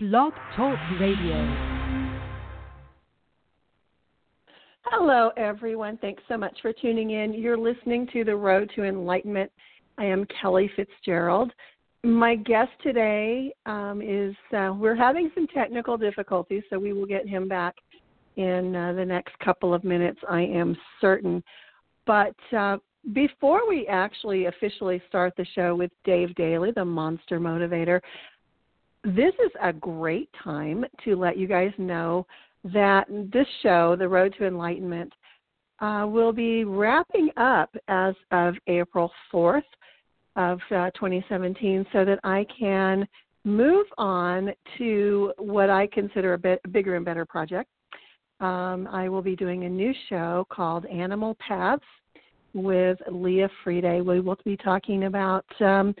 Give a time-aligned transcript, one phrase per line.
[0.00, 1.34] Blog Talk Radio.
[4.84, 5.98] Hello, everyone.
[5.98, 7.34] Thanks so much for tuning in.
[7.34, 9.50] You're listening to The Road to Enlightenment.
[9.98, 11.50] I am Kellie Fitzgerald.
[12.04, 17.26] My guest today um, is, uh, we're having some technical difficulties, so we will get
[17.26, 17.74] him back
[18.36, 21.42] in uh, the next couple of minutes, I am certain.
[22.06, 22.76] But uh,
[23.12, 28.00] before we actually officially start the show with Dave Daley, the Monster Motivator,
[29.16, 32.26] this is a great time to let you guys know
[32.64, 35.12] that this show, The Road to Enlightenment,
[35.80, 39.62] uh, will be wrapping up as of April 4th
[40.36, 43.06] of uh, 2017 so that I can
[43.44, 47.70] move on to what I consider a bit bigger and better project.
[48.40, 51.82] Um, I will be doing a new show called Animal Paths
[52.52, 54.04] with Leah Friede.
[54.04, 55.94] We will be talking about um,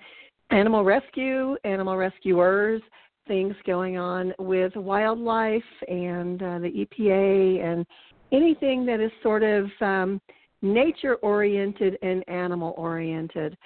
[0.50, 2.82] animal rescue, animal rescuers,
[3.26, 7.86] things going on with wildlife and uh, the EPA and
[8.32, 10.20] anything that is sort of um,
[10.62, 13.56] nature oriented and animal oriented.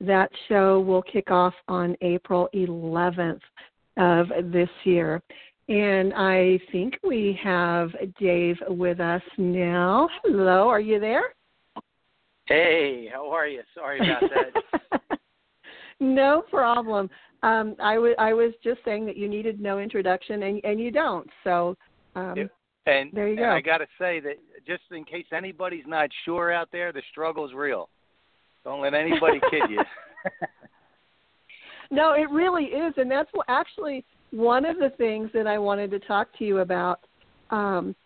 [0.00, 3.40] That show will kick off on April 11th
[3.98, 5.20] of this year.
[5.68, 10.08] And I think we have Dave with us now.
[10.24, 11.34] Hello, are you there?
[12.46, 13.60] Hey, how are you?
[13.74, 14.99] Sorry about that.
[16.00, 17.10] no problem.
[17.42, 20.90] Um, I, w- I was just saying that you needed no introduction, and and you
[20.90, 21.28] don't.
[21.44, 21.76] So
[22.14, 22.50] um,
[22.86, 23.44] and there you go.
[23.44, 24.34] And I got to say that
[24.66, 27.88] just in case anybody's not sure out there, the struggle's real.
[28.64, 29.82] Don't let anybody kid you.
[31.90, 35.90] no, it really is, and that's what, actually one of the things that I wanted
[35.92, 37.00] to talk to you about.
[37.50, 37.96] Um,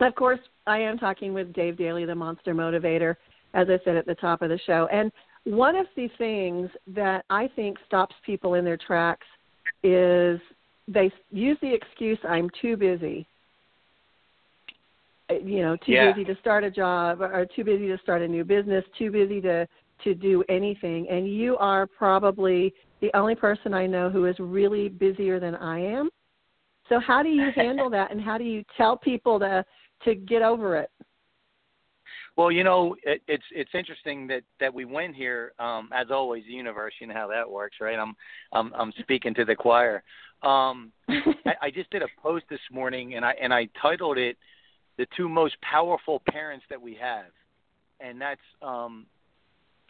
[0.00, 3.16] of course, I am talking with Dave Daley, the Monster Motivator
[3.54, 4.88] as I said at the top of the show.
[4.92, 5.10] And
[5.44, 9.26] one of the things that I think stops people in their tracks
[9.82, 10.40] is
[10.88, 13.26] they use the excuse, I'm too busy.
[15.30, 16.12] Uh, you know, too yeah.
[16.12, 19.40] busy to start a job or too busy to start a new business, too busy
[19.42, 19.66] to
[20.04, 21.06] to do anything.
[21.10, 25.78] And you are probably the only person I know who is really busier than I
[25.78, 26.08] am.
[26.88, 29.64] So how do you handle that and how do you tell people to
[30.04, 30.90] to get over it?
[32.40, 35.52] Well, you know, it, it's it's interesting that that we went here.
[35.58, 36.94] Um, as always, the universe.
[36.98, 37.98] You know how that works, right?
[37.98, 38.16] I'm
[38.54, 40.02] I'm I'm speaking to the choir.
[40.42, 44.38] Um, I, I just did a post this morning, and I and I titled it
[44.96, 47.30] "The Two Most Powerful Parents That We Have,"
[48.00, 49.04] and that's um,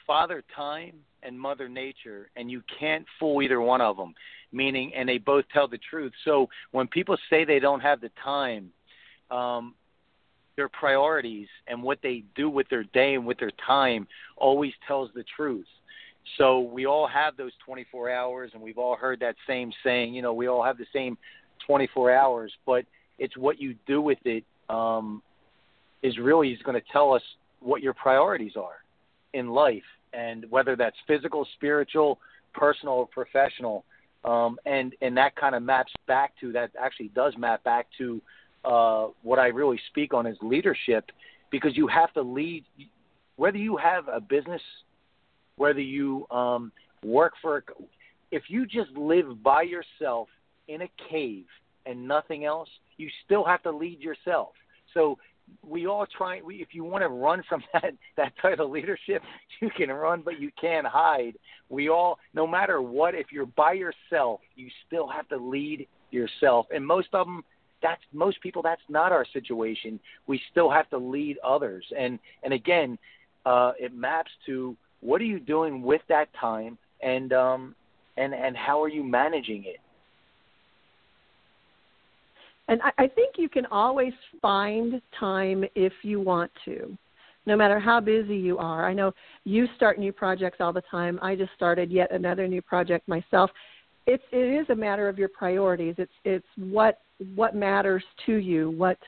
[0.05, 4.13] Father Time and Mother Nature, and you can't fool either one of them.
[4.51, 6.13] Meaning, and they both tell the truth.
[6.25, 8.71] So when people say they don't have the time,
[9.31, 9.77] um,
[10.61, 14.07] their priorities and what they do with their day and with their time
[14.37, 15.65] always tells the truth.
[16.37, 20.13] So we all have those 24 hours, and we've all heard that same saying.
[20.13, 21.17] You know, we all have the same
[21.67, 22.85] 24 hours, but
[23.19, 25.23] it's what you do with it um,
[26.03, 27.23] is really is going to tell us
[27.61, 28.85] what your priorities are
[29.33, 32.19] in life, and whether that's physical, spiritual,
[32.53, 33.87] personal, or professional.
[34.27, 38.21] Um, and and that kind of maps back to that actually does map back to
[38.65, 41.11] uh, what I really speak on is leadership,
[41.51, 42.65] because you have to lead.
[43.37, 44.61] Whether you have a business,
[45.57, 46.73] whether you um,
[47.05, 47.65] work for,
[48.31, 50.29] if you just live by yourself
[50.69, 51.47] in a cave
[51.87, 54.51] and nothing else, you still have to lead yourself.
[54.93, 55.19] So
[55.67, 56.41] we all try.
[56.43, 59.23] We, if you want to run from that that of leadership,
[59.61, 61.35] you can run, but you can't hide.
[61.69, 66.67] We all, no matter what, if you're by yourself, you still have to lead yourself.
[66.75, 67.45] And most of them
[67.83, 69.99] that's most people that's not our situation.
[70.27, 71.85] We still have to lead others.
[71.99, 72.99] And and again
[73.47, 77.75] uh it maps to what are you doing with that time and um
[78.17, 79.81] and and how are you managing it?
[82.69, 86.97] And I, I think you can always find time if you want to
[87.47, 88.89] no matter how busy you are.
[88.89, 89.13] I know
[89.45, 91.19] you start new projects all the time.
[91.23, 93.51] I just started yet another new project myself
[94.07, 95.95] it's it is a matter of your priorities.
[95.99, 97.01] It's it's what
[97.35, 98.71] what matters to you.
[98.71, 98.99] What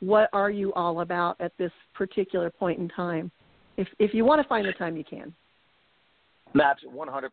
[0.00, 3.30] what are you all about at this particular point in time?
[3.76, 5.34] If if you want to find the time you can.
[6.54, 7.28] Maps 100%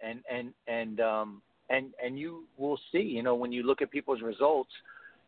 [0.00, 3.90] and and and um and and you will see you know when you look at
[3.90, 4.70] people's results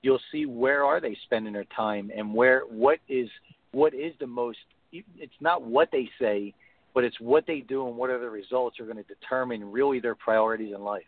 [0.02, 3.28] you'll see where are they spending their time and where what is
[3.72, 4.58] what is the most
[4.92, 6.54] it's not what they say
[6.94, 9.98] but it's what they do and what are the results are going to determine really
[9.98, 11.02] their priorities in life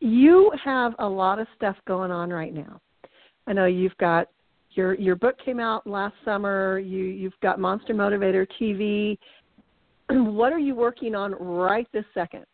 [0.00, 2.80] you have a lot of stuff going on right now.
[3.46, 4.28] I know you've got
[4.72, 6.78] your your book came out last summer.
[6.78, 9.18] You you've got Monster Motivator TV.
[10.10, 12.44] what are you working on right this second?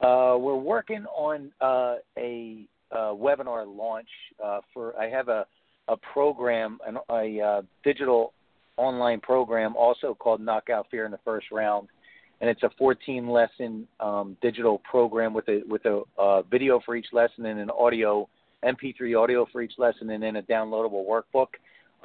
[0.00, 4.08] Uh, we're working on uh, a uh, webinar launch
[4.42, 4.98] uh, for.
[4.98, 5.46] I have a
[5.88, 8.32] a program, an, a uh, digital
[8.76, 11.88] online program, also called Knockout Fear in the First Round,
[12.42, 16.96] and it's a 14 lesson um, digital program with a with a uh, video for
[16.96, 18.28] each lesson and an audio
[18.64, 21.46] MP3 audio for each lesson, and then a downloadable workbook.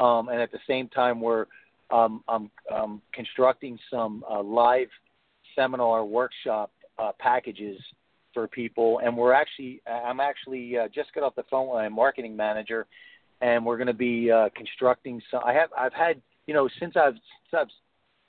[0.01, 1.47] Um, and at the same time, we're
[1.89, 4.89] um, I'm, I'm constructing some uh, live
[5.55, 7.79] seminar workshop uh, packages
[8.31, 11.89] for people, and we're actually I'm actually uh, just got off the phone with my
[11.89, 12.85] marketing manager,
[13.41, 15.41] and we're going to be uh, constructing some.
[15.43, 17.15] I have I've had you know since I've
[17.49, 17.67] since I've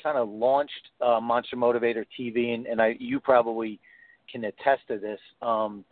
[0.02, 3.80] kind of launched uh, Monster Motivator TV, and, and I you probably
[4.30, 5.20] can attest to this.
[5.42, 5.84] Um,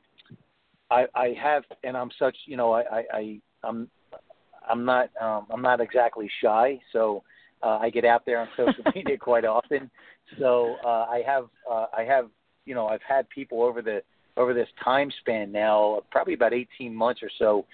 [0.90, 3.88] I, I have, and I'm such you know I, I, I I'm
[4.68, 7.22] I'm not um, I'm not exactly shy, so
[7.62, 9.90] uh, I get out there on social media quite often.
[10.38, 12.28] So uh, I have uh, I have
[12.64, 14.02] you know I've had people over the
[14.36, 17.64] over this time span now, probably about 18 months or so,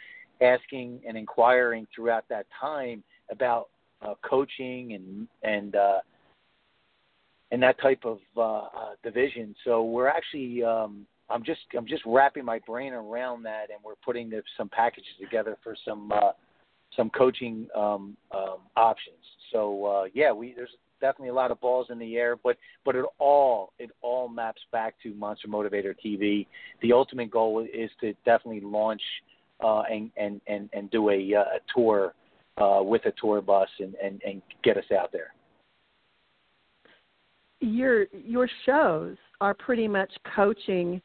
[0.40, 3.69] asking and inquiring throughout that time about
[4.00, 5.99] uh, coaching and and uh,
[7.53, 8.69] and that type of uh, uh,
[9.05, 9.55] division.
[9.65, 13.95] So we're actually um, I'm just I'm just wrapping my brain around that, and we're
[14.05, 16.33] putting the, some packages together for some uh,
[16.97, 19.23] some coaching um, um, options.
[19.53, 20.71] So uh, yeah, we there's
[21.01, 24.63] definitely a lot of balls in the air, but but it all it all maps
[24.73, 26.47] back to Monster Motivator TV.
[26.81, 29.03] The ultimate goal is to definitely launch
[29.63, 32.15] uh, and, and and and do a, uh, a tour
[32.57, 35.35] uh, with a tour bus and, and and get us out there.
[37.62, 41.00] Your your shows are pretty much coaching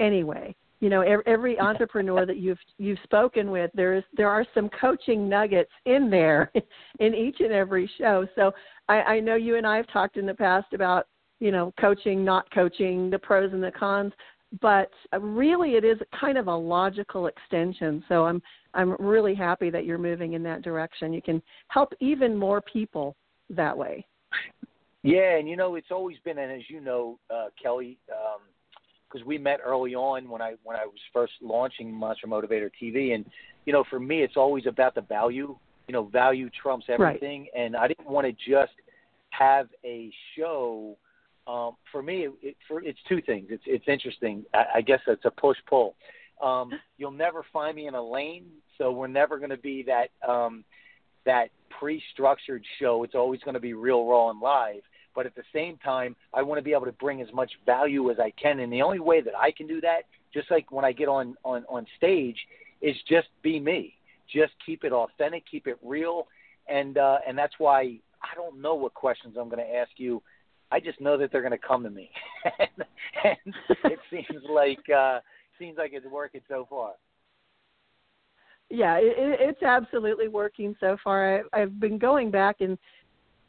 [0.00, 0.54] anyway.
[0.80, 5.30] You know every entrepreneur that you've you've spoken with there is there are some coaching
[5.30, 6.52] nuggets in there
[7.00, 8.26] in each and every show.
[8.34, 8.52] So
[8.88, 11.06] i i know you and i have talked in the past about
[11.40, 14.12] you know coaching not coaching the pros and the cons
[14.60, 14.90] but
[15.20, 18.04] really it is kind of a logical extension.
[18.10, 18.42] So i'm
[18.74, 21.14] i'm really happy that you're moving in that direction.
[21.14, 23.16] You can help even more people
[23.48, 24.06] that way
[25.04, 28.40] yeah and you know it's always been and as you know uh kellie um
[29.14, 33.14] because we met early on when I when I was first launching Monster Motivator TV,
[33.14, 33.24] and
[33.64, 35.56] you know, for me, it's always about the value.
[35.86, 37.64] You know, value trumps everything, right.
[37.64, 38.72] and I didn't want to just
[39.30, 40.96] have a show.
[41.46, 43.48] Um, for me, it, for, it's two things.
[43.50, 44.44] It's it's interesting.
[44.52, 45.94] I, I guess it's a push pull.
[46.42, 48.46] Um, you'll never find me in a lane,
[48.78, 50.64] so we're never going to be that um,
[51.24, 53.04] that pre-structured show.
[53.04, 54.82] It's always going to be real, raw, and live
[55.14, 58.10] but at the same time, I want to be able to bring as much value
[58.10, 58.60] as I can.
[58.60, 60.02] And the only way that I can do that,
[60.32, 62.38] just like when I get on on on stage,
[62.82, 63.94] is just be me.
[64.32, 66.26] Just keep it authentic, keep it real,
[66.68, 70.22] and uh, and that's why I don't know what questions I'm going to ask you.
[70.70, 72.10] I just know that they're going to come to me,
[72.58, 72.86] and,
[73.24, 75.20] and it seems like uh,
[75.58, 76.92] seems like it's working so far.
[78.70, 81.44] Yeah, it, it's absolutely working so far.
[81.52, 82.78] I, I've been going back and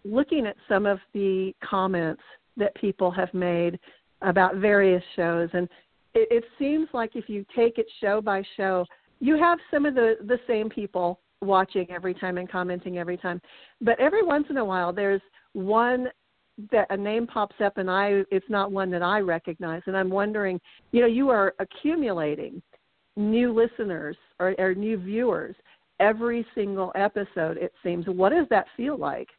[0.06, 2.22] looking at some of the comments
[2.58, 3.80] that people have made
[4.22, 5.68] about various shows, and
[6.14, 8.86] it, it seems like if you take it show by show,
[9.20, 13.42] you have some of the the same people watching every time and commenting every time,
[13.82, 15.22] but every once in a while there's
[15.54, 16.08] one
[16.72, 20.10] that a name pops up and I it's not one that I recognize and I'm
[20.10, 20.60] wondering,
[20.92, 22.62] you know, you are accumulating
[23.18, 25.56] new listeners or, or new viewers
[26.00, 28.06] every single episode it seems.
[28.08, 29.30] What does that feel like?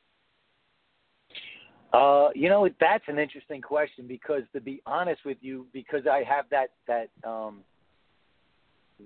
[1.92, 6.22] Uh, you know, that's an interesting question because to be honest with you, because I
[6.24, 7.60] have that that um,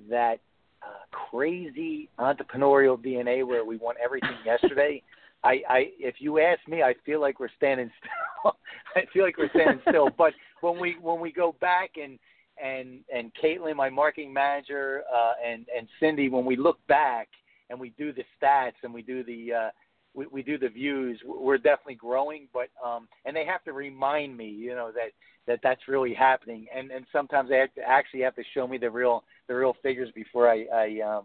[0.09, 0.41] that
[0.83, 0.87] uh,
[1.31, 5.03] crazy entrepreneurial DNA where we want everything yesterday.
[5.43, 8.57] I, I, if you ask me, I feel like we're standing still.
[8.97, 10.11] I feel like we're standing still.
[10.17, 12.19] But when we when we go back and
[12.63, 17.29] and and Caitlin, my marketing manager, uh, and and Cindy, when we look back
[17.71, 19.71] and we do the stats and we do the uh,
[20.15, 22.49] we, we do the views, we're definitely growing.
[22.53, 25.13] But um, and they have to remind me, you know, that
[25.47, 26.67] that that's really happening.
[26.75, 29.77] And and sometimes they have to actually have to show me the real the real
[29.83, 31.25] figures before I I um,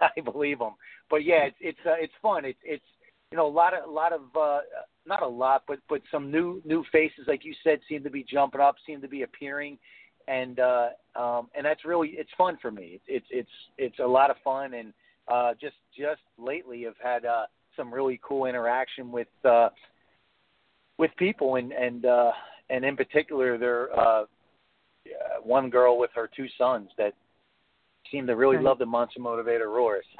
[0.16, 0.74] I believe them.
[1.10, 2.44] But yeah, it's it's uh, it's fun.
[2.44, 2.84] It's it's
[3.30, 4.60] you know a lot of a lot of uh,
[5.06, 8.24] not a lot, but but some new new faces, like you said, seem to be
[8.24, 9.78] jumping up, seem to be appearing,
[10.28, 13.00] and uh, um, and that's really it's fun for me.
[13.00, 14.92] It's it's it's it's a lot of fun, and
[15.28, 17.44] uh, just just lately I've had uh,
[17.76, 19.68] some really cool interaction with uh,
[20.98, 22.32] with people, and and uh,
[22.70, 24.24] and in particular, there uh,
[25.42, 27.14] one girl with her two sons that
[28.10, 28.64] seemed to really right.
[28.64, 30.00] love the Monster Motivator roar.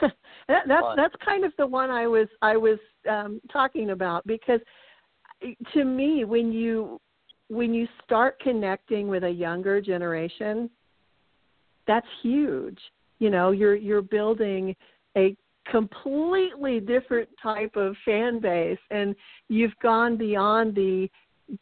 [0.00, 0.08] So
[0.48, 0.96] that, that's fun.
[0.96, 4.60] that's kind of the one I was I was um, talking about because
[5.72, 7.00] to me when you
[7.48, 10.68] when you start connecting with a younger generation,
[11.86, 12.78] that's huge.
[13.18, 14.76] You know, you're you're building
[15.16, 15.36] a
[15.70, 19.14] completely different type of fan base and
[19.48, 21.08] you've gone beyond the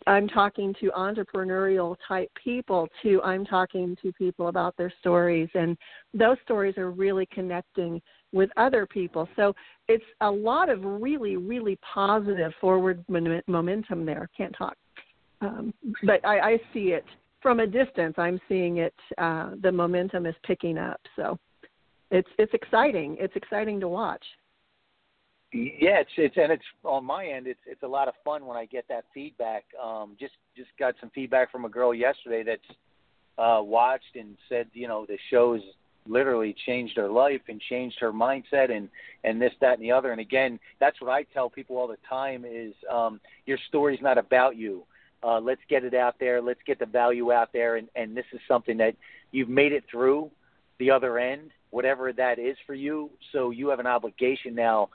[0.07, 5.77] I'm talking to entrepreneurial type people to I'm talking to people about their stories and
[6.15, 8.01] those stories are really connecting
[8.33, 9.29] with other people.
[9.35, 9.55] So
[9.89, 14.29] it's a lot of really really positive forward momentum there.
[14.37, 14.77] Can't talk.
[15.41, 17.05] Um, but I, I see it
[17.41, 18.15] from a distance.
[18.17, 18.95] I'm seeing it.
[19.19, 21.01] Uh, the momentum is picking up.
[21.17, 21.39] So
[22.13, 23.17] it's it's exciting.
[23.19, 24.25] It's exciting to watch.
[25.53, 27.47] Yeah, it's it's and it's on my end.
[27.47, 29.65] It's it's a lot of fun when I get that feedback.
[29.83, 32.79] Um, just just got some feedback from a girl yesterday that's
[33.39, 35.63] uh, watched and said, you know, the show's
[36.07, 38.91] literally changed her life and changed her mindset and
[39.25, 40.13] and this that and the other.
[40.13, 44.19] And again, that's what I tell people all the time is um, your story's not
[44.19, 44.85] about you.
[45.23, 46.43] Uh, let's get it out there.
[46.43, 47.77] Let's get the value out there.
[47.77, 48.97] And and this is something that
[49.31, 50.31] you've made it through
[50.79, 53.11] the other end whatever that is for you.
[53.33, 54.91] So you have an obligation now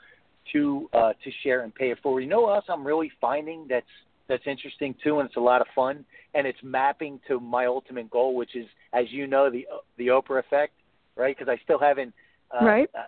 [0.54, 2.22] to uh, to share and pay it forward.
[2.22, 3.86] You know what else I'm really finding that's
[4.30, 8.10] that's interesting too, and it's a lot of fun, and it's mapping to my ultimate
[8.10, 9.66] goal, which is, as you know, the
[9.98, 10.74] the Oprah effect,
[11.16, 11.36] right?
[11.38, 12.14] Because I still haven't.
[12.54, 12.90] Uh, right.
[12.98, 13.04] Uh,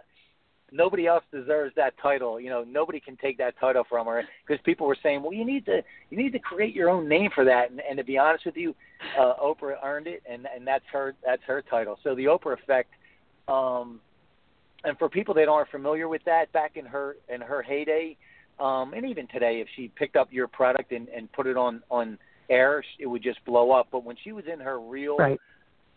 [0.71, 2.39] nobody else deserves that title.
[2.39, 5.45] You know, nobody can take that title from her because people were saying, "Well, you
[5.45, 8.17] need to you need to create your own name for that." And, and to be
[8.17, 8.75] honest with you,
[9.19, 11.99] uh, Oprah earned it, and and that's her that's her title.
[12.03, 12.91] So the Oprah effect
[13.49, 13.99] um,
[14.83, 18.15] and for people that aren't familiar with that, back in her in her heyday,
[18.59, 21.81] um, and even today, if she picked up your product and, and put it on
[21.89, 22.17] on
[22.49, 23.87] air, it would just blow up.
[23.91, 25.39] But when she was in her real right.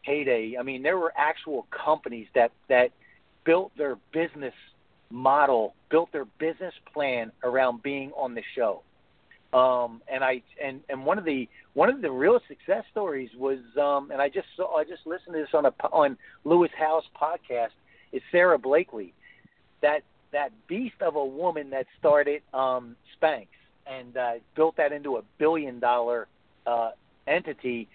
[0.03, 2.91] heyday, I mean, there were actual companies that that
[3.45, 4.55] built their business
[5.11, 8.83] model, built their business plan around being on the show.
[9.53, 13.59] Um, and I and and one of the one of the real success stories was,
[13.81, 17.05] um, and I just saw I just listened to this on a on Lewis Howes
[17.21, 17.69] podcast.
[18.13, 19.13] Is Sara Blakely,
[19.83, 23.47] that that beast of a woman that started um, Spanx
[23.87, 26.29] and uh, built that into a billion dollar
[26.67, 26.91] uh,
[27.27, 27.89] entity.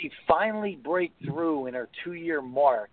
[0.00, 2.90] She finally break through in her two year mark,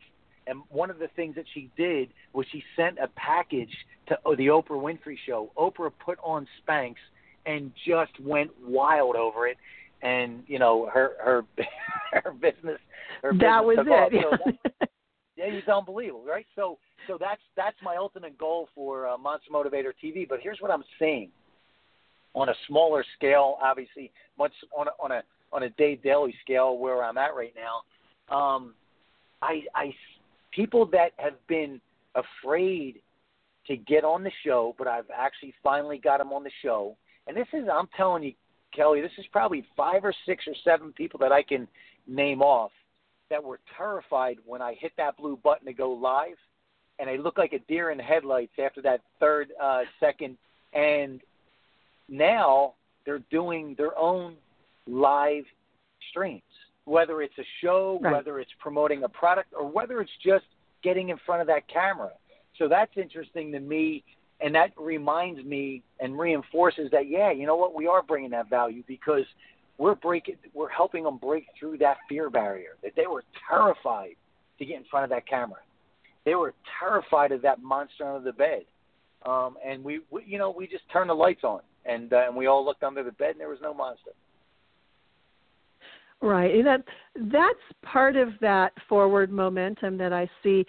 [0.48, 3.74] and one of the things that she did was she sent a package
[4.08, 5.52] to the Oprah Winfrey Show.
[5.58, 6.96] Oprah put on Spanx
[7.50, 9.58] and just went wild over it.
[10.02, 11.44] And you know her her
[12.24, 12.80] her business.
[13.22, 14.24] Her that business was it.
[14.24, 14.90] So that,
[15.36, 16.46] yeah, it's unbelievable, right?
[16.56, 16.78] So
[17.08, 20.28] so that's that's my ultimate goal for uh, Monster Motivator TV.
[20.28, 21.32] But here's what I'm seeing
[22.34, 26.78] on a smaller scale, obviously, much on a, on a on a day daily scale
[26.78, 28.36] where I'm at right now.
[28.36, 28.74] Um,
[29.42, 29.94] I I
[30.52, 31.82] people that have been
[32.16, 33.02] afraid
[33.68, 36.96] to get on the show, but I've actually finally got them on the show
[37.30, 38.34] and this is, I'm telling you,
[38.76, 41.68] Kellie, this is probably five or six or seven people that I can
[42.08, 42.72] name off
[43.30, 46.38] that were terrified when I hit that blue button to go live,
[46.98, 50.38] and they look like a deer in headlights after that third uh, second.
[50.74, 51.22] And
[52.10, 52.74] now
[53.06, 54.36] they're doing their own
[54.88, 55.44] live
[56.10, 56.42] streams,
[56.86, 58.12] whether it's a show, right.
[58.12, 60.46] whether it's promoting a product, or whether it's just
[60.84, 62.10] getting in front of that camera.
[62.58, 64.04] So that's interesting to me
[64.42, 67.76] and that reminds me and reinforces that yeah you know what?
[67.76, 69.24] We are bringing that value because
[69.78, 74.16] we're breaking we're helping them break through that fear barrier that they were terrified
[74.58, 75.60] to get in front of that camera.
[76.26, 78.64] They were terrified of that monster under the bed.
[79.26, 82.36] Um and we, we you know we just turned the lights on and uh, and
[82.36, 84.12] we all looked under the bed and there was no monster.
[86.22, 86.54] Right.
[86.54, 86.84] And that
[87.16, 90.66] that's part of that forward momentum that I see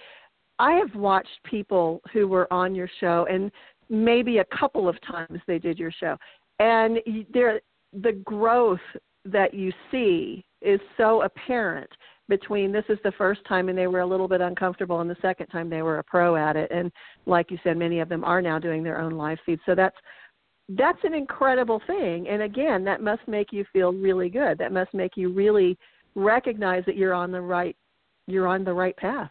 [0.60, 3.50] I have watched people who were on your show, and
[3.88, 6.16] maybe a couple of times they did your show,
[6.58, 6.98] and
[7.32, 7.60] there
[7.94, 8.78] the growth
[9.24, 11.90] that you see is so apparent
[12.28, 15.16] between this is the first time and they were a little bit uncomfortable and the
[15.20, 16.92] second time they were a pro at it and
[17.26, 19.96] like you said many of them are now doing their own live feed so that's
[20.70, 24.56] that's an incredible thing and again that must make you feel really good.
[24.58, 25.76] That must make you really
[26.14, 27.76] recognize that you're on the right
[28.28, 29.30] you're on the right path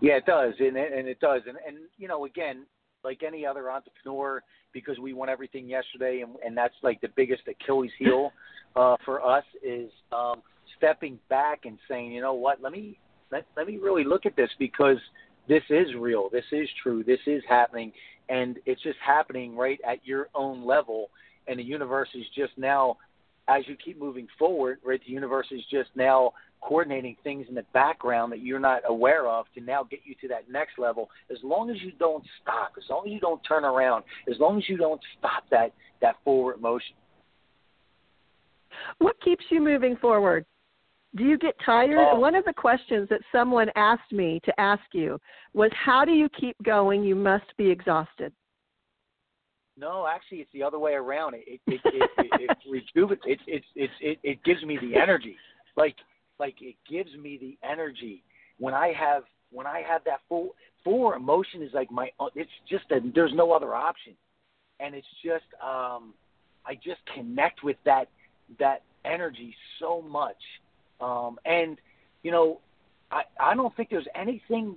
[0.00, 2.64] yeah, it does, and and it does, and and you know, again,
[3.04, 4.42] like any other entrepreneur,
[4.72, 8.32] because we want everything yesterday, and and that's like the biggest Achilles heel
[8.76, 10.42] uh, for us is um,
[10.76, 12.98] stepping back and saying, you know what, let me
[13.30, 14.98] let let me really look at this because
[15.48, 17.92] this is real, this is true, this is happening,
[18.28, 21.10] and it's just happening right at your own level,
[21.46, 22.96] and the universe is just now
[23.48, 27.64] as you keep moving forward, right, the universe is just now coordinating things in the
[27.72, 31.08] background that you're not aware of to now get you to that next level.
[31.30, 34.58] As long as you don't stop, as long as you don't turn around, as long
[34.58, 36.94] as you don't stop that that forward motion.
[38.98, 40.44] what keeps you moving forward?
[41.16, 41.96] Do you get tired?
[42.12, 42.20] Oh.
[42.20, 45.18] One of the questions that someone asked me to ask you
[45.54, 47.02] was, "How do you keep going?
[47.02, 48.32] You must be exhausted."
[49.78, 51.34] No, actually, it's the other way around.
[51.34, 53.24] It it it, it, it, it rejuvenates.
[53.26, 55.36] It, it it it it gives me the energy.
[55.76, 55.96] Like
[56.38, 58.22] like it gives me the energy
[58.58, 60.54] when I have when I have that full
[60.84, 62.10] full emotion is like my.
[62.34, 64.14] It's just that there's no other option,
[64.80, 66.14] and it's just um,
[66.66, 68.08] I just connect with that
[68.58, 70.36] that energy so much,
[71.00, 71.78] um, and
[72.22, 72.60] you know,
[73.10, 74.76] I I don't think there's anything.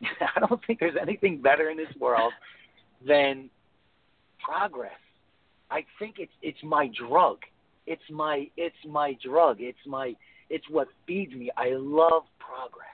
[0.36, 2.32] I don't think there's anything better in this world
[3.06, 3.50] than
[4.44, 4.90] progress.
[5.70, 7.38] I think it's it's my drug.
[7.86, 9.56] It's my it's my drug.
[9.60, 10.14] It's my
[10.52, 11.50] it's what feeds me.
[11.56, 12.86] I love progress.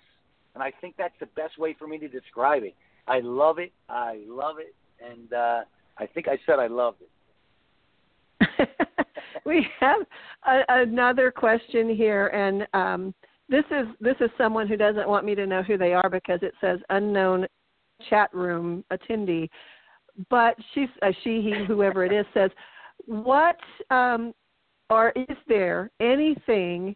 [0.55, 2.75] And I think that's the best way for me to describe it.
[3.07, 3.73] I love it.
[3.89, 4.75] I love it.
[5.05, 5.61] And uh
[5.99, 8.69] I think I said I loved it.
[9.45, 10.01] we have
[10.47, 13.15] a, another question here and um
[13.49, 16.39] this is this is someone who doesn't want me to know who they are because
[16.43, 17.47] it says unknown
[18.09, 19.49] chat room attendee
[20.31, 22.51] but she's uh, she he whoever it is says
[23.07, 23.57] what
[23.91, 24.33] um
[24.91, 26.95] or is there anything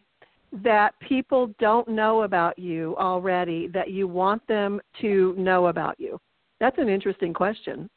[0.61, 6.19] that people don't know about you already that you want them to know about you
[6.59, 7.89] that's an interesting question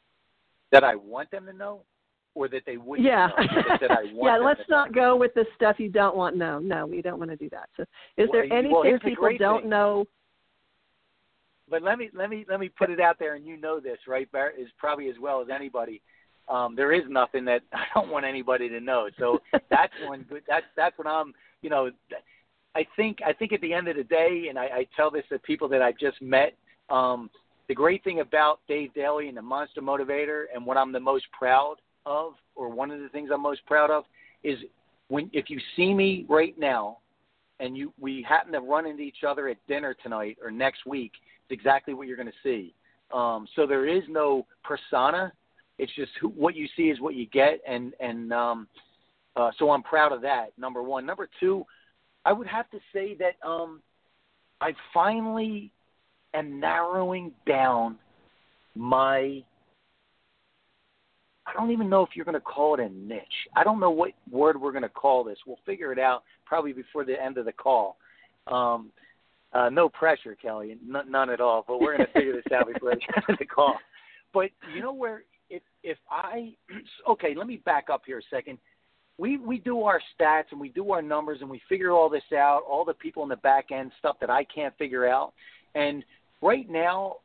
[0.71, 1.81] that i want them to know
[2.33, 3.07] or that they wouldn't.
[3.07, 3.29] yeah
[4.13, 5.01] yeah let's not know.
[5.01, 7.69] go with the stuff you don't want no no we don't want to do that
[7.75, 7.83] so
[8.17, 9.69] is well, there anything well, people don't thing.
[9.69, 10.05] know
[11.69, 13.97] but let me let me let me put it out there, and you know this,
[14.07, 14.31] right?
[14.31, 16.01] Barrett is probably as well as anybody.
[16.47, 19.09] Um, there is nothing that I don't want anybody to know.
[19.19, 20.43] So that's one good.
[20.47, 21.33] That's that's what I'm.
[21.61, 21.91] You know,
[22.77, 25.23] I think I think at the end of the day, and I, I tell this
[25.29, 26.53] to people that I've just met.
[26.91, 27.29] Um,
[27.67, 31.25] the great thing about Dave Daley and the Monster Motivator, and what I'm the most
[31.37, 34.03] proud of, or one of the things I'm most proud of,
[34.43, 34.59] is
[35.07, 36.99] when if you see me right now,
[37.59, 41.13] and you we happen to run into each other at dinner tonight or next week,
[41.49, 42.75] it's exactly what you're going to see.
[43.11, 45.33] Um, so there is no persona.
[45.79, 48.67] It's just who, what you see is what you get, and and um,
[49.35, 50.51] uh, so I'm proud of that.
[50.59, 51.07] Number one.
[51.07, 51.65] Number two,
[52.27, 53.81] I would have to say that um,
[54.59, 55.71] I finally
[56.33, 57.97] am narrowing down
[58.75, 59.41] my.
[61.45, 63.23] I don't even know if you're going to call it a niche.
[63.55, 65.37] I don't know what word we're going to call this.
[65.47, 67.95] We'll figure it out probably before the end of the call.
[68.47, 68.91] Um,
[69.53, 71.63] uh, no pressure, Kellie, n- none at all.
[71.65, 73.77] But we're going to figure this out before the end of the call.
[74.33, 76.55] But you know where if if I
[77.09, 78.57] okay, let me back up here a second.
[79.17, 82.23] We we do our stats and we do our numbers and we figure all this
[82.35, 82.61] out.
[82.69, 85.33] All the people in the back end stuff that I can't figure out.
[85.75, 86.03] And
[86.41, 87.17] right now,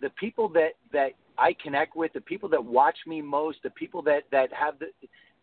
[0.00, 4.02] the people that that I connect with, the people that watch me most, the people
[4.02, 4.86] that that have the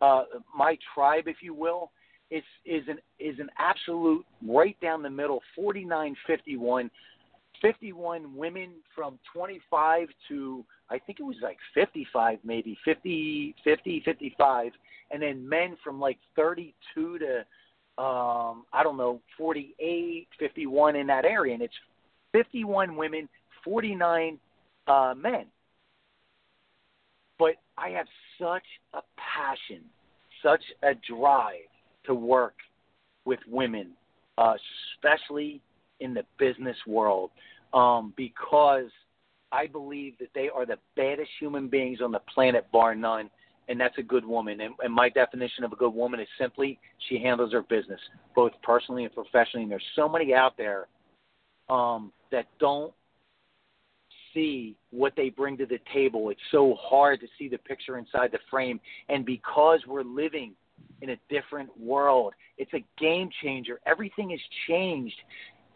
[0.05, 0.23] uh,
[0.55, 1.91] my tribe, if you will,
[2.31, 6.91] is is an is an absolute right down the middle 49 51
[7.65, 14.71] 51 women from 25 to I think it was like 55 maybe 50 50 55
[15.11, 17.37] and then men from like 32 to
[18.01, 21.73] um I don't know 48 51 in that area and it's
[22.33, 23.27] 51 women
[23.63, 24.37] 49
[24.87, 25.45] uh men.
[27.39, 28.07] But I have
[28.39, 29.81] such a passion
[30.43, 31.67] such a drive
[32.05, 32.53] to work
[33.25, 33.89] with women,
[34.37, 34.53] uh,
[34.93, 35.61] especially
[35.99, 37.31] in the business world,
[37.75, 38.89] um, because
[39.51, 43.29] I believe that they are the baddest human beings on the planet, bar none.
[43.67, 44.61] And that's a good woman.
[44.61, 47.99] And, and my definition of a good woman is simply she handles her business,
[48.35, 49.63] both personally and professionally.
[49.63, 50.87] And there's so many out there
[51.67, 52.93] um, that don't
[54.33, 56.29] see what they bring to the table.
[56.29, 58.79] It's so hard to see the picture inside the frame.
[59.09, 60.53] And because we're living
[61.01, 62.33] in a different world.
[62.57, 63.79] It's a game changer.
[63.85, 65.15] Everything has changed.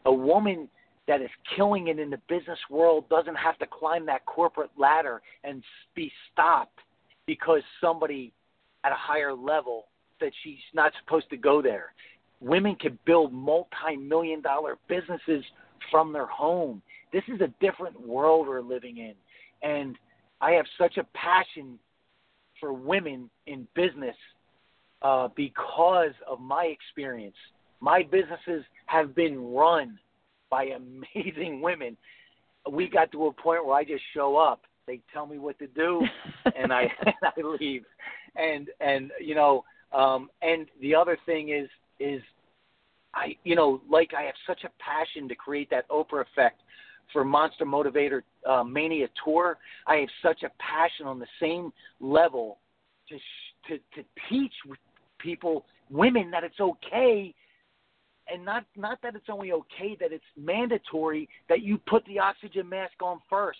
[0.05, 0.69] A woman
[1.09, 5.23] that is killing it in the business world doesn't have to climb that corporate ladder
[5.43, 5.63] and
[5.95, 6.79] be stopped
[7.25, 8.31] because somebody
[8.83, 9.87] at a higher level
[10.21, 11.93] that she's not supposed to go there.
[12.41, 15.43] Women can build multi million dollar businesses
[15.89, 16.79] from their home.
[17.11, 19.15] This is a different world we're living in.
[19.63, 19.97] And
[20.41, 21.79] I have such a passion
[22.59, 24.15] for women in business
[25.01, 27.35] uh, because of my experience.
[27.79, 29.97] My businesses have been run
[30.49, 31.97] by amazing women.
[32.69, 34.61] We got to a point where I just show up.
[34.87, 36.01] They tell me what to do,
[36.57, 37.83] and I and I leave.
[38.35, 42.21] And and you know, um, and the other thing is is
[43.13, 46.61] I you know like I have such a passion to create that Oprah effect
[47.13, 49.57] for Monster Motivator uh, Mania tour.
[49.87, 52.57] I have such a passion on the same level
[53.09, 53.15] to
[53.67, 54.53] to to teach
[55.19, 57.33] people, women, that it's okay,
[58.31, 62.67] and not not that it's only okay that it's mandatory that you put the oxygen
[62.67, 63.59] mask on first.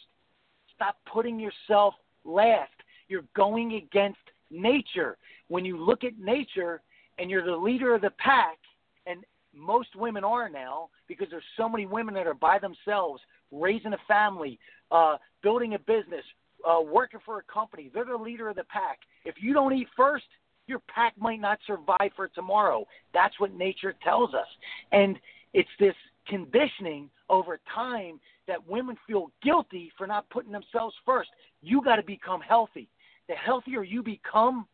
[0.75, 2.71] Stop putting yourself last.
[3.07, 4.19] You're going against
[4.51, 5.17] nature.
[5.47, 6.81] When you look at nature
[7.17, 8.57] and you're the leader of the pack,
[9.05, 13.93] and most women are now because there's so many women that are by themselves, raising
[13.93, 14.59] a family,
[14.91, 16.23] uh, building a business,
[16.67, 17.89] uh, working for a company.
[17.93, 18.99] They're the leader of the pack.
[19.25, 20.25] If you don't eat first,
[20.69, 22.85] your pack might not survive for tomorrow.
[23.13, 24.47] That's what nature tells us.
[24.91, 25.19] And
[25.53, 25.95] it's this
[26.27, 31.29] conditioning over time that women feel guilty for not putting themselves first.
[31.61, 32.87] You got to become healthy.
[33.27, 34.67] The healthier you become,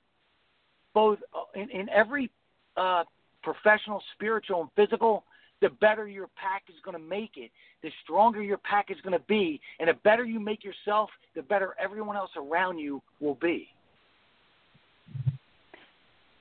[0.93, 2.29] both uh, in, in every
[2.77, 3.03] uh,
[3.43, 5.23] professional, spiritual, and physical,
[5.61, 9.17] the better your pack is going to make it, the stronger your pack is going
[9.17, 13.35] to be, and the better you make yourself, the better everyone else around you will
[13.35, 13.69] be.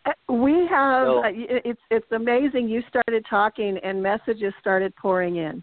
[0.06, 5.36] Uh, we have so, uh, it's it's amazing you started talking and messages started pouring
[5.36, 5.62] in.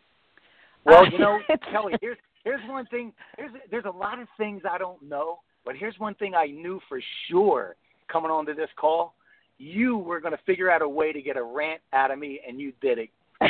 [0.85, 1.39] Well, you know,
[1.71, 3.13] Kellie, here's here's one thing.
[3.37, 6.79] Here's there's a lot of things I don't know, but here's one thing I knew
[6.89, 6.99] for
[7.29, 7.75] sure
[8.11, 9.13] coming onto this call.
[9.57, 12.39] You were going to figure out a way to get a rant out of me,
[12.47, 13.09] and you did it.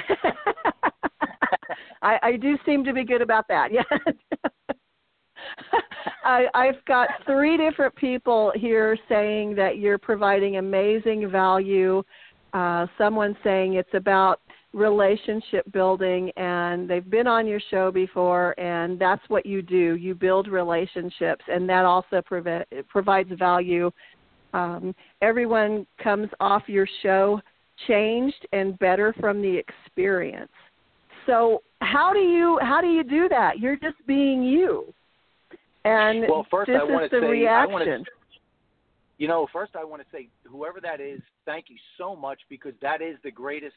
[2.01, 3.69] I, I do seem to be good about that.
[3.82, 3.86] Yes.
[6.23, 12.03] I, I've got three different people here saying that you're providing amazing value.
[12.53, 14.41] Uh, someone saying it's about
[14.73, 19.95] relationship building, and they've been on your show before, and that's what you do.
[19.95, 23.91] You build relationships, and that also prov- provides value.
[24.53, 27.41] Um, everyone comes off your show
[27.87, 30.51] changed and better from the experience.
[31.25, 33.59] So how do you how do you do that?
[33.59, 34.93] You're just being you.
[35.85, 37.69] And well, first this I want to say, reaction.
[37.69, 38.11] I want to,
[39.17, 42.73] you know, first I want to say, whoever that is, thank you so much because
[42.81, 43.75] that is the greatest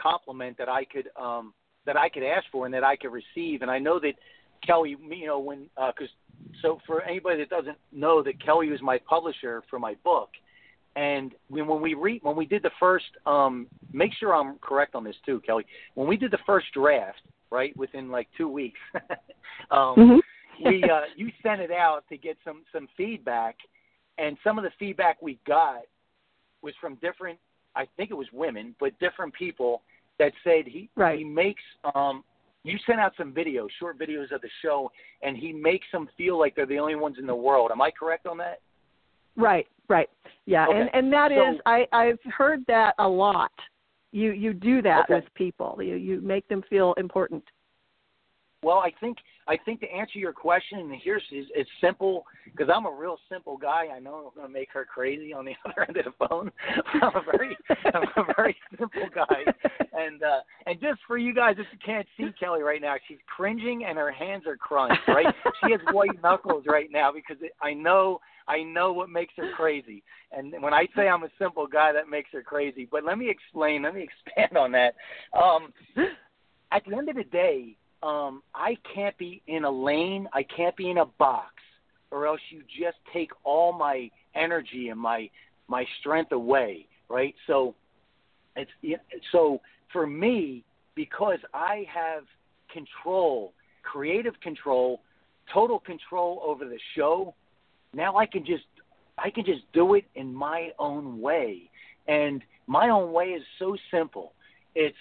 [0.00, 1.52] compliment that I could um,
[1.84, 3.62] that I could ask for and that I could receive.
[3.62, 4.14] And I know that
[4.66, 8.80] Kellie, you know, when because uh, so for anybody that doesn't know that Kellie was
[8.80, 10.30] my publisher for my book,
[10.96, 14.94] and when, when we re, when we did the first, um, make sure I'm correct
[14.94, 15.66] on this too, Kellie.
[15.94, 18.80] When we did the first draft, right within like two weeks,
[19.70, 20.18] um, mm-hmm
[20.64, 23.56] we uh, you sent it out to get some some feedback,
[24.18, 25.82] and some of the feedback we got
[26.62, 27.38] was from different.
[27.74, 29.82] I think it was women, but different people
[30.18, 31.18] that said he right.
[31.18, 31.62] he makes
[31.94, 32.24] um
[32.64, 34.90] you sent out some videos, short videos of the show,
[35.22, 37.70] and he makes them feel like they're the only ones in the world.
[37.72, 38.60] Am I correct on that?
[39.36, 40.08] Right, right,
[40.46, 40.80] yeah, okay.
[40.80, 43.52] and and that so, is I I've heard that a lot.
[44.12, 45.14] You you do that okay.
[45.14, 45.78] with people.
[45.82, 47.42] You you make them feel important.
[48.62, 52.68] Well, I think I think to answer your question, and here's is it's simple because
[52.72, 53.88] I'm a real simple guy.
[53.94, 56.50] I know I'm going to make her crazy on the other end of the phone.
[57.02, 57.56] I'm a very
[57.92, 59.52] I'm a very simple guy,
[59.92, 63.18] and uh, and just for you guys, if you can't see Kellie right now, she's
[63.26, 65.00] cringing and her hands are crunched.
[65.08, 65.26] Right,
[65.64, 70.04] she has white knuckles right now because I know I know what makes her crazy.
[70.30, 72.86] And when I say I'm a simple guy, that makes her crazy.
[72.90, 73.82] But let me explain.
[73.82, 74.94] Let me expand on that.
[75.36, 75.72] Um,
[76.70, 80.76] at the end of the day um, I can't be in a lane, I can't
[80.76, 81.54] be in a box,
[82.10, 85.30] or else you just take all my energy and my
[85.68, 87.34] my strength away, right?
[87.46, 87.74] So
[88.56, 88.70] it's
[89.30, 89.60] so
[89.92, 92.24] for me because I have
[92.72, 95.00] control, creative control,
[95.52, 97.34] total control over the show.
[97.94, 98.64] Now I can just
[99.18, 101.70] I can just do it in my own way.
[102.08, 104.32] And my own way is so simple.
[104.74, 104.96] It's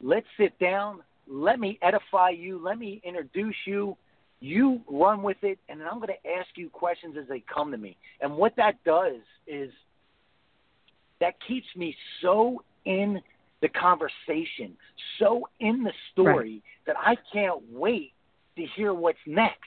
[0.00, 2.62] let's sit down, let me edify you.
[2.62, 3.96] Let me introduce you.
[4.40, 7.72] You run with it, and then I'm going to ask you questions as they come
[7.72, 7.96] to me.
[8.20, 9.70] And what that does is
[11.20, 13.20] that keeps me so in
[13.60, 14.76] the conversation,
[15.18, 16.94] so in the story right.
[16.94, 18.12] that I can't wait
[18.56, 19.58] to hear what's next.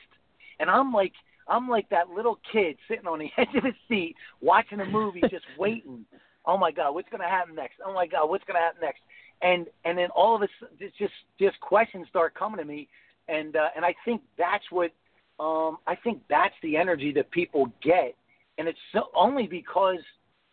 [0.60, 1.14] And I'm like,
[1.48, 5.22] I'm like that little kid sitting on the edge of the seat watching a movie,
[5.30, 6.06] just waiting.
[6.46, 7.76] Oh my God, what's going to happen next?
[7.86, 9.02] Oh my God, what's going to happen next?
[9.42, 12.88] And and then all of a sudden just just questions start coming to me.
[13.28, 14.92] And uh, and I think that's what
[15.40, 18.16] um, I think that's the energy that people get.
[18.58, 20.00] And it's so, only because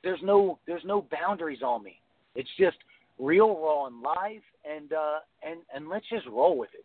[0.03, 2.01] there's no there's no boundaries on me.
[2.35, 2.77] It's just
[3.19, 4.43] real raw and live.
[4.71, 6.85] And uh, and and let's just roll with it.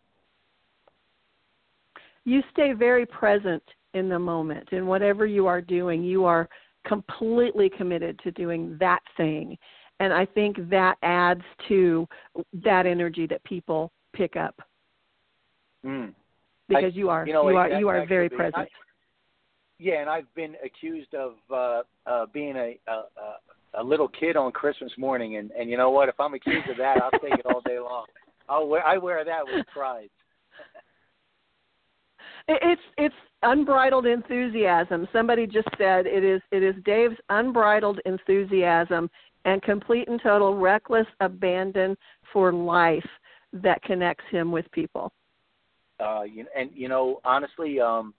[2.26, 3.63] You stay very present
[3.94, 4.70] in the moment.
[4.72, 6.50] In whatever you are doing you are
[6.86, 9.58] completely committed to doing that thing
[10.04, 12.06] and I think that adds to
[12.62, 14.62] that energy that people pick up.
[15.86, 16.13] Mm.
[16.68, 18.56] Because I, you are you, know, you are you are very present.
[18.56, 18.68] I,
[19.80, 24.36] yeah, and I've been accused of uh, uh, being a, a, a a little kid
[24.36, 26.10] on Christmas morning, and and you know what?
[26.10, 28.06] If I'm accused of that, I'll take it all day long.
[28.50, 30.10] I'll wear I wear that with pride.
[32.50, 35.08] It's it's unbridled enthusiasm.
[35.13, 39.10] Somebody just said it is it is Dave's unbridled enthusiasm
[39.45, 41.95] and complete and total reckless abandon
[42.32, 43.08] for life
[43.53, 45.12] that connects him with people.
[45.99, 46.23] Uh,
[46.56, 48.13] and you know, honestly, um,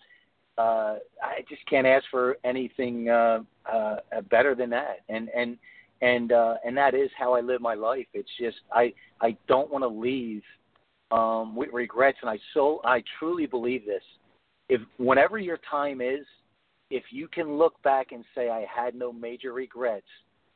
[0.56, 3.96] uh, I just can't ask for anything uh, uh,
[4.30, 5.00] better than that.
[5.08, 5.58] And and
[6.00, 8.06] and uh, and that is how I live my life.
[8.14, 10.42] It's just I I don't want to leave
[11.10, 14.02] um, with regrets, and I so I truly believe this.
[14.68, 16.24] If whenever your time is,
[16.90, 20.06] if you can look back and say I had no major regrets,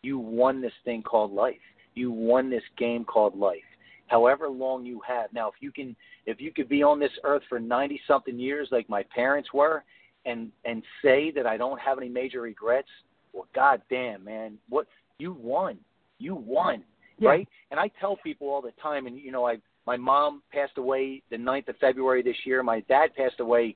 [0.02, 1.56] you won this thing called life.
[1.94, 3.58] You won this game called life.
[4.06, 5.94] However long you have now, if you can,
[6.26, 9.84] if you could be on this earth for ninety something years, like my parents were,
[10.24, 12.88] and and say that I don't have any major regrets,
[13.32, 14.86] well, god damn, man, what
[15.18, 15.78] you won,
[16.18, 16.84] you won,
[17.18, 17.28] yeah.
[17.28, 17.48] right?
[17.70, 19.58] And I tell people all the time, and you know, I
[19.88, 22.62] my mom passed away the 9th of February this year.
[22.62, 23.74] My dad passed away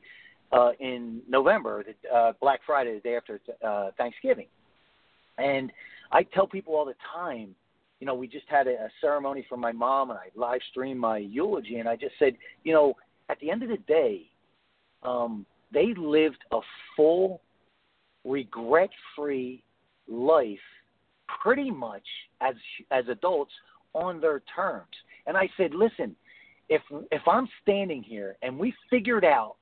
[0.52, 4.46] uh, in November, uh, Black Friday, the day after uh, Thanksgiving.
[5.38, 5.72] And
[6.12, 7.54] I tell people all the time,
[8.00, 11.00] you know, we just had a, a ceremony for my mom, and I live streamed
[11.00, 12.94] my eulogy, and I just said, you know,
[13.28, 14.26] at the end of the day,
[15.02, 16.60] um, they lived a
[16.96, 17.40] full,
[18.24, 19.62] regret-free
[20.08, 20.58] life,
[21.42, 22.04] pretty much
[22.40, 22.54] as
[22.90, 23.52] as adults
[23.94, 24.94] on their terms.
[25.26, 26.14] And I said, listen,
[26.68, 29.56] if if I'm standing here and we figured out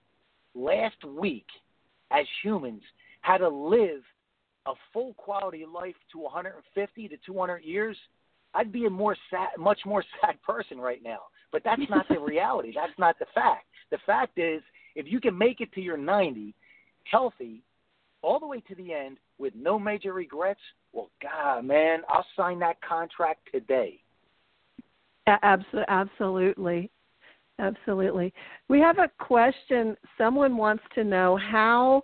[0.54, 1.46] last week
[2.10, 2.82] as humans
[3.20, 4.02] how to live
[4.70, 7.96] a full quality life to 150 to 200 years,
[8.54, 11.20] I'd be a more sad, much more sad person right now.
[11.52, 12.72] But that's not the reality.
[12.74, 13.66] That's not the fact.
[13.90, 14.62] The fact is,
[14.94, 16.54] if you can make it to your 90
[17.10, 17.62] healthy,
[18.22, 20.60] all the way to the end with no major regrets,
[20.92, 24.00] well, God, man, I'll sign that contract today.
[25.26, 26.90] Absolutely.
[27.58, 28.32] Absolutely.
[28.68, 29.96] We have a question.
[30.16, 32.02] Someone wants to know how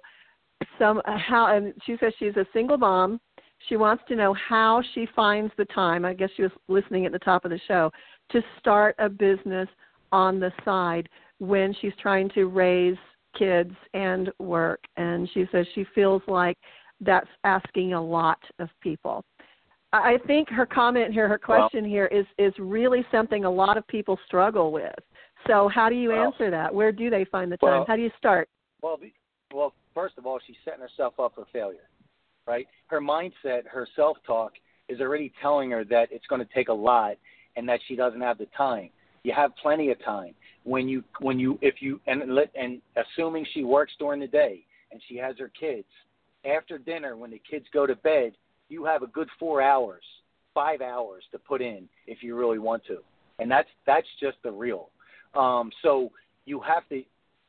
[0.79, 3.21] some uh, how and she says she's a single mom.
[3.69, 6.05] She wants to know how she finds the time.
[6.05, 7.91] I guess she was listening at the top of the show
[8.33, 9.69] to start a business
[10.13, 12.97] on the side when she's trying to raise
[13.39, 16.57] kids and work and she says she feels like
[17.01, 19.25] that's asking a lot of people.
[19.93, 23.77] I think her comment here, her question well, here is is really something a lot
[23.77, 24.95] of people struggle with.
[25.47, 26.75] So how do you well, answer that?
[26.75, 27.71] Where do they find the time?
[27.71, 28.49] Well, how do you start?
[28.83, 28.99] Well,
[29.55, 31.89] well, first of all, she's setting herself up for failure,
[32.47, 32.69] right?
[32.89, 34.53] Her mindset, her self-talk
[34.89, 37.17] is already telling her that it's going to take a lot
[37.57, 38.91] and that she doesn't have the time.
[39.25, 42.23] You have plenty of time when you when you if you and
[42.55, 45.89] and assuming she works during the day and she has her kids
[46.45, 48.35] after dinner when the kids go to bed
[48.69, 50.03] you have a good four hours,
[50.55, 52.99] five hours to put in if you really want to,
[53.39, 54.91] and that's that's just the real.
[55.35, 56.11] Um, so
[56.47, 57.03] you have to,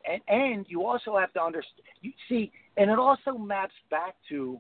[0.08, 1.84] and, and you also have to understand.
[2.02, 4.60] You see, and it also maps back to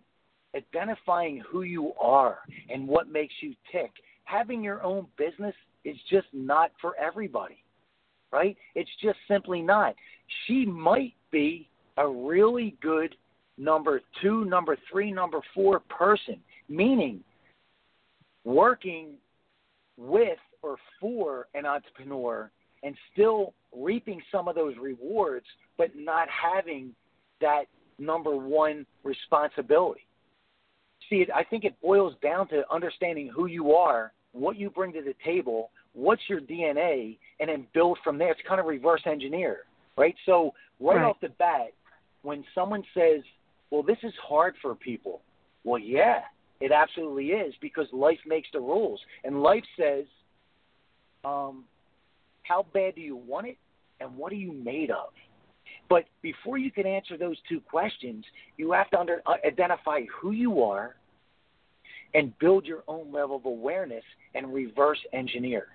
[0.55, 3.91] identifying who you are and what makes you tick.
[4.25, 5.55] Having your own business
[5.85, 7.63] is just not for everybody,
[8.31, 8.57] right?
[8.75, 9.95] It's just simply not.
[10.45, 13.15] She might be a really good
[13.57, 16.37] number two, number three, number four person,
[16.69, 17.21] meaning
[18.43, 19.13] working
[19.97, 22.51] with or for an entrepreneur
[22.83, 25.45] and still reaping some of those rewards,
[25.77, 26.93] but not having
[27.41, 27.65] that
[27.99, 30.01] number one responsibility.
[31.09, 35.01] See, I think it boils down to understanding who you are, what you bring to
[35.01, 38.31] the table, what's your DNA, and then build from there.
[38.31, 39.59] It's kind of reverse engineer,
[39.97, 40.15] right?
[40.25, 41.05] So right, right.
[41.05, 41.71] off the bat,
[42.23, 43.21] when someone says,
[43.71, 45.21] well, this is hard for people.
[45.63, 46.21] Well, yeah,
[46.59, 48.99] it absolutely is because life makes the rules.
[49.23, 50.05] And life says,
[51.23, 51.65] um,
[52.47, 53.57] how bad do you want it
[53.99, 55.09] and what are you made of?
[55.89, 58.25] But before you can answer those two questions,
[58.57, 60.95] you have to under, uh, identify who you are
[62.13, 64.03] and build your own level of awareness
[64.35, 65.67] and reverse engineer.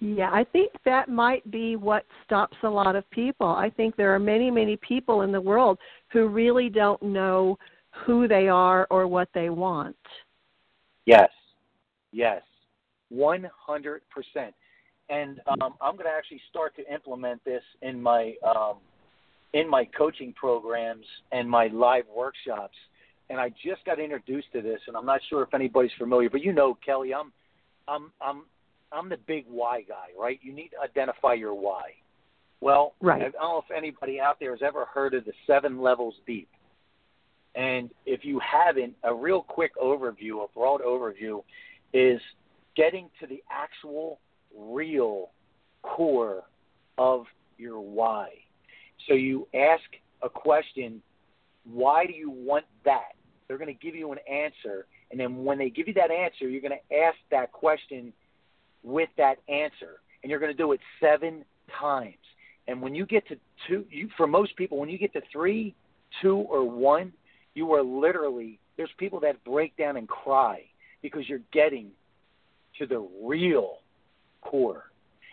[0.00, 3.46] Yeah, I think that might be what stops a lot of people.
[3.46, 5.78] I think there are many, many people in the world
[6.12, 7.56] who really don't know
[8.04, 9.96] who they are or what they want.
[11.06, 11.30] Yes,
[12.10, 12.42] yes,
[13.12, 13.98] 100%.
[15.08, 18.76] And um, I'm going to actually start to implement this in my um,
[19.52, 22.76] in my coaching programs and my live workshops.
[23.28, 26.42] And I just got introduced to this, and I'm not sure if anybody's familiar, but
[26.42, 27.32] you know, Kellie, I'm
[27.88, 28.42] I'm I'm
[28.92, 30.38] I'm the big why guy, right?
[30.42, 31.92] You need to identify your why.
[32.60, 33.20] Well, right.
[33.20, 36.48] I don't know if anybody out there has ever heard of the seven levels deep.
[37.54, 41.42] And if you haven't, a real quick overview, a broad overview,
[41.92, 42.20] is
[42.76, 44.18] getting to the actual
[44.56, 45.30] real
[45.82, 46.42] core
[46.98, 47.26] of
[47.58, 48.28] your why.
[49.08, 49.82] So you ask
[50.22, 51.02] a question,
[51.64, 53.12] why do you want that?
[53.46, 54.86] They're going to give you an answer.
[55.10, 58.12] And then when they give you that answer, you're going to ask that question
[58.82, 60.00] with that answer.
[60.22, 61.44] And you're going to do it seven
[61.78, 62.14] times.
[62.68, 63.36] And when you get to
[63.68, 65.74] two, you, for most people, when you get to three,
[66.20, 67.12] two, or one,
[67.54, 70.62] you are literally, there's people that break down and cry
[71.02, 71.90] because you're getting
[72.82, 73.78] to the real
[74.40, 74.84] core.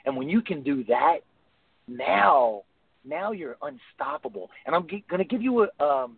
[0.05, 1.17] And when you can do that,
[1.87, 2.63] now,
[3.03, 4.49] now you're unstoppable.
[4.65, 6.17] And I'm g- going to give you a, um,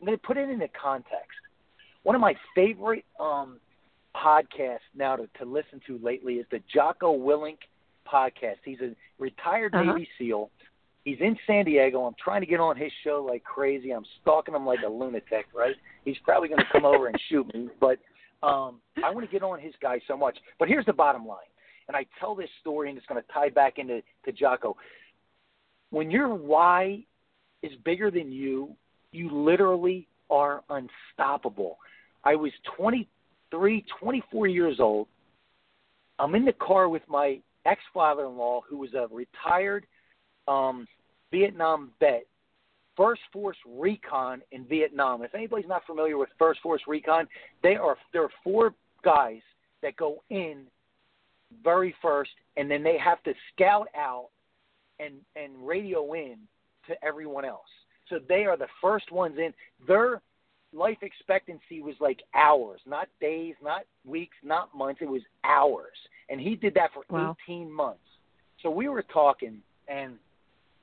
[0.00, 1.38] I'm going to put it into context.
[2.02, 3.58] One of my favorite um,
[4.14, 7.58] podcasts now to, to listen to lately is the Jocko Willink
[8.10, 8.56] podcast.
[8.64, 9.92] He's a retired uh-huh.
[9.92, 10.50] Navy SEAL.
[11.04, 12.02] He's in San Diego.
[12.02, 13.90] I'm trying to get on his show like crazy.
[13.90, 15.74] I'm stalking him like a lunatic, right?
[16.04, 17.98] He's probably going to come over and shoot me, but
[18.42, 20.36] um, I want to get on his guy so much.
[20.58, 21.38] But here's the bottom line,
[21.88, 24.76] and I tell this story, and it's going to tie back into to Jocko.
[25.90, 27.04] When your why
[27.62, 28.74] is bigger than you,
[29.12, 31.78] you literally are unstoppable.
[32.24, 35.08] I was 23, 24 years old.
[36.18, 39.86] I'm in the car with my ex father in law, who was a retired
[40.48, 40.86] um,
[41.30, 42.26] Vietnam vet,
[42.96, 45.22] First Force Recon in Vietnam.
[45.22, 47.26] If anybody's not familiar with First Force Recon,
[47.62, 48.74] they are there are four
[49.04, 49.40] guys
[49.82, 50.64] that go in
[51.62, 54.28] very first, and then they have to scout out
[55.00, 56.36] and and radio in
[56.88, 57.60] to everyone else.
[58.08, 59.52] So they are the first ones in.
[59.86, 60.20] Their
[60.72, 65.00] life expectancy was like hours, not days, not weeks, not months.
[65.02, 65.96] It was hours,
[66.28, 67.36] and he did that for wow.
[67.48, 68.00] 18 months.
[68.62, 70.14] So we were talking, and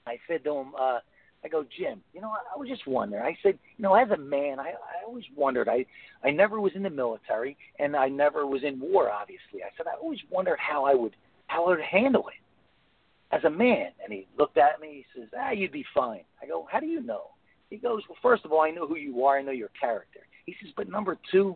[0.06, 1.00] I said to him, uh,
[1.43, 3.23] I go, Jim, you know, I, I was just wondering.
[3.23, 5.69] I said, you know, as a man, I, I always wondered.
[5.69, 5.86] I,
[6.23, 9.10] I never was in the military, and I never was in war.
[9.10, 11.15] Obviously, I said I always wondered how I would,
[11.47, 13.91] how I would handle it as a man.
[14.04, 15.06] And he looked at me.
[15.13, 16.23] He says, Ah, you'd be fine.
[16.41, 17.28] I go, How do you know?
[17.69, 19.38] He goes, Well, first of all, I know who you are.
[19.38, 20.19] I know your character.
[20.45, 21.56] He says, But number two,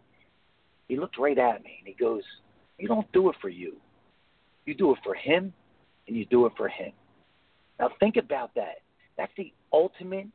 [0.87, 2.23] he looked right at me and he goes,
[2.77, 3.75] You don't do it for you.
[4.65, 5.51] You do it for him,
[6.07, 6.93] and you do it for him.
[7.79, 8.82] Now think about that.
[9.17, 10.28] That's the ultimate.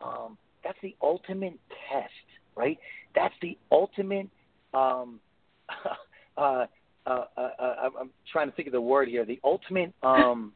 [0.00, 1.58] Um, that's the ultimate
[1.90, 2.12] test,
[2.56, 2.78] right?
[3.14, 4.28] That's the ultimate.
[4.72, 5.20] Um,
[6.36, 6.66] uh,
[7.06, 9.24] uh, uh, uh, I'm trying to think of the word here.
[9.24, 9.92] The ultimate.
[10.02, 10.52] Um,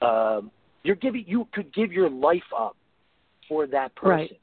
[0.00, 0.42] uh,
[0.84, 1.24] you're giving.
[1.26, 2.76] You could give your life up
[3.48, 4.40] for that person right.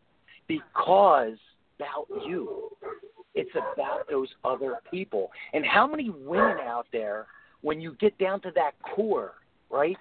[0.48, 1.38] because
[1.78, 2.70] about you.
[3.36, 5.32] It's about those other people.
[5.54, 7.28] And how many women out there,
[7.62, 9.34] when you get down to that core,
[9.72, 9.98] right?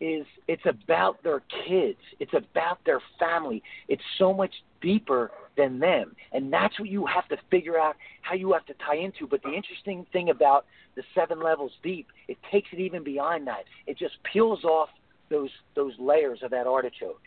[0.00, 1.98] Is it's about their kids.
[2.20, 3.62] It's about their family.
[3.86, 6.16] It's so much deeper than them.
[6.32, 9.26] And that's what you have to figure out how you have to tie into.
[9.26, 10.64] But the interesting thing about
[10.96, 13.64] the seven levels deep, it takes it even beyond that.
[13.86, 14.88] It just peels off
[15.28, 17.22] those those layers of that artichoke.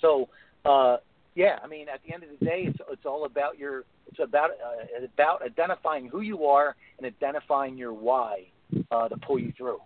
[0.00, 0.28] So,
[0.64, 0.98] uh,
[1.34, 4.18] yeah, I mean, at the end of the day, it's it's all about your it's
[4.20, 8.46] about uh, about identifying who you are and identifying your why
[8.90, 9.78] uh, to pull you through.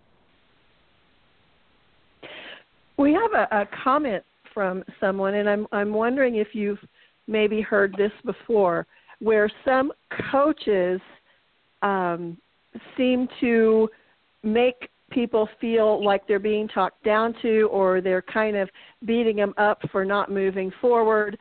[2.97, 6.81] We have a, a comment from someone, and I'm I'm wondering if you've
[7.27, 8.87] maybe heard this before,
[9.21, 9.93] where some
[10.31, 11.01] coaches
[11.83, 12.37] um,
[12.97, 13.89] seem to
[14.43, 18.69] make people feel like they're being talked down to, or they're kind of
[19.05, 21.37] beating them up for not moving forward.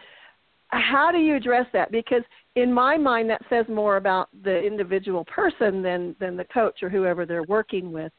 [0.69, 1.91] How do you address that?
[1.91, 2.23] Because
[2.55, 6.89] in my mind, that says more about the individual person than than the coach or
[6.89, 8.11] whoever they're working with.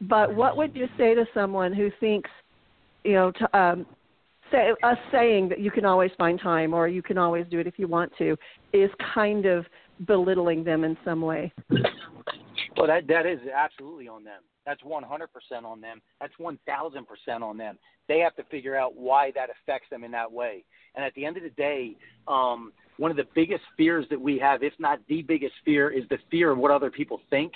[0.00, 2.30] But what would you say to someone who thinks
[3.04, 3.86] you know, to, um,
[4.50, 7.66] say, us saying that you can always find time or you can always do it
[7.66, 8.36] if you want to
[8.72, 9.64] is kind of
[10.06, 11.52] belittling them in some way.
[12.76, 14.42] Well, that that is absolutely on them.
[14.64, 16.02] That's 100% on them.
[16.20, 17.78] That's 1,000% on them.
[18.06, 20.64] They have to figure out why that affects them in that way.
[20.94, 21.96] And at the end of the day,
[22.26, 26.04] um, one of the biggest fears that we have, if not the biggest fear, is
[26.10, 27.52] the fear of what other people think.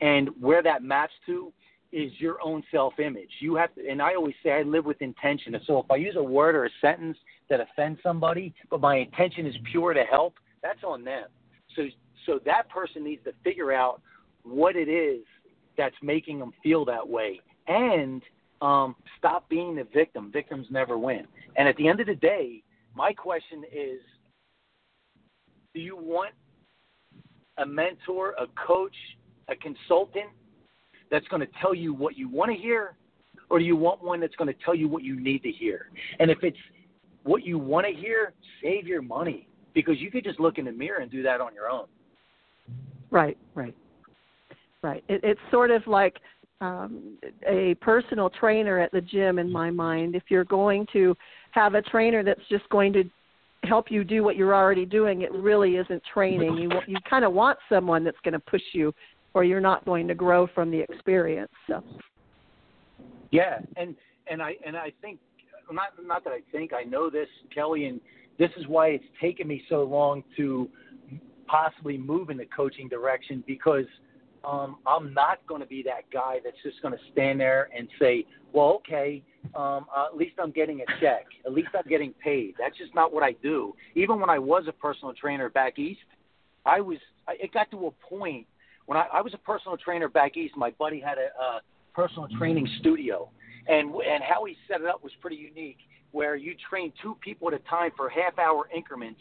[0.00, 1.52] And where that maps to
[1.96, 3.30] is your own self image.
[3.40, 5.56] You have to, and I always say I live with intention.
[5.66, 7.16] So if I use a word or a sentence
[7.48, 11.28] that offends somebody, but my intention is pure to help, that's on them.
[11.74, 11.84] So
[12.26, 14.02] so that person needs to figure out
[14.42, 15.22] what it is
[15.78, 18.22] that's making them feel that way and
[18.60, 20.30] um, stop being the victim.
[20.30, 21.26] Victims never win.
[21.56, 22.62] And at the end of the day,
[22.94, 24.00] my question is
[25.74, 26.32] do you want
[27.58, 28.94] a mentor, a coach,
[29.48, 30.30] a consultant
[31.10, 32.96] that's going to tell you what you want to hear,
[33.50, 35.90] or do you want one that's going to tell you what you need to hear?
[36.18, 36.56] And if it's
[37.24, 38.32] what you want to hear,
[38.62, 41.54] save your money because you could just look in the mirror and do that on
[41.54, 41.86] your own.
[43.10, 43.74] Right, right,
[44.82, 45.04] right.
[45.08, 46.16] It, it's sort of like
[46.60, 50.14] um, a personal trainer at the gym in my mind.
[50.14, 51.14] If you're going to
[51.52, 53.04] have a trainer that's just going to
[53.64, 56.56] help you do what you're already doing, it really isn't training.
[56.56, 58.92] You you kind of want someone that's going to push you,
[59.36, 61.52] or you're not going to grow from the experience.
[61.66, 61.84] So.
[63.30, 63.94] Yeah, and
[64.30, 65.18] and I and I think
[65.70, 68.00] not not that I think I know this, Kellie, and
[68.38, 70.70] this is why it's taken me so long to
[71.46, 73.84] possibly move in the coaching direction because
[74.42, 77.88] um, I'm not going to be that guy that's just going to stand there and
[77.98, 78.24] say,
[78.54, 79.22] well, okay,
[79.54, 81.26] um, uh, at least I'm getting a check.
[81.44, 82.54] At least I'm getting paid.
[82.58, 83.74] That's just not what I do.
[83.96, 86.00] Even when I was a personal trainer back east,
[86.64, 86.96] I was.
[87.28, 88.46] It got to a point
[88.86, 90.56] when I, I was a personal trainer back east.
[90.56, 91.60] My buddy had a, a
[91.94, 93.28] personal training studio,
[93.68, 95.78] and and how he set it up was pretty unique.
[96.12, 99.20] Where you train two people at a time for half hour increments,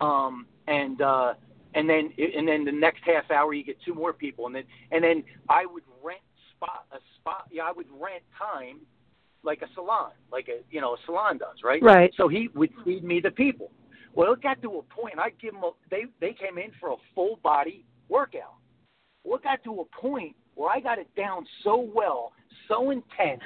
[0.00, 1.34] um, and uh,
[1.74, 4.64] and then and then the next half hour you get two more people, and then
[4.92, 6.20] and then I would rent
[6.54, 7.48] spot a spot.
[7.50, 8.80] Yeah, I would rent time
[9.42, 11.82] like a salon, like a you know a salon does, right?
[11.82, 12.12] Right.
[12.16, 13.70] So he would feed me the people.
[14.14, 15.18] Well, it got to a point.
[15.18, 15.64] I give them.
[15.64, 18.54] A, they they came in for a full body workout.
[19.34, 22.32] It got to a point where I got it down so well,
[22.68, 23.42] so intense.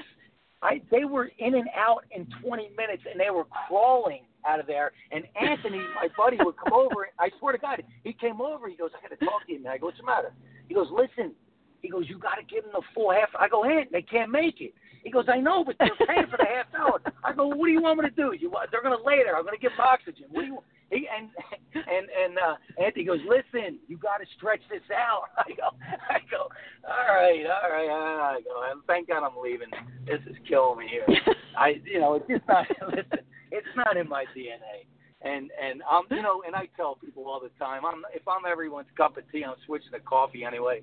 [0.62, 4.66] I they were in and out in 20 minutes, and they were crawling out of
[4.66, 4.92] there.
[5.10, 7.08] And Anthony, my buddy, would come over.
[7.18, 8.68] I swear to God, he came over.
[8.68, 9.72] He goes, "I got to talk to you." man.
[9.72, 10.32] I go, "What's the matter?"
[10.68, 11.34] He goes, "Listen."
[11.82, 14.30] He goes, "You got to give them the full half." I go, "Ant, they can't
[14.30, 14.72] make it."
[15.02, 17.72] He goes, "I know, but they're paying for the half hour." I go, "What do
[17.72, 18.32] you want me to do?
[18.38, 19.36] You, they're going to lay there.
[19.36, 20.26] I'm going to give them oxygen.
[20.30, 20.58] What do you?"
[20.93, 21.30] He, and
[21.74, 25.72] and and uh, Anthony goes, "Listen, you got to stretch this out." I go,
[26.11, 26.49] I go,
[26.84, 29.70] "All right, all right." I go, and thank God I'm leaving.
[30.07, 31.07] This is killing me here.
[31.59, 32.66] I, you know, it's just not.
[32.88, 34.84] Listen, it's not in my DNA.
[35.22, 38.45] And and um, you know, and I tell people all the time, I'm if I'm
[38.51, 40.82] everyone's cup of tea, I'm switching to coffee anyway.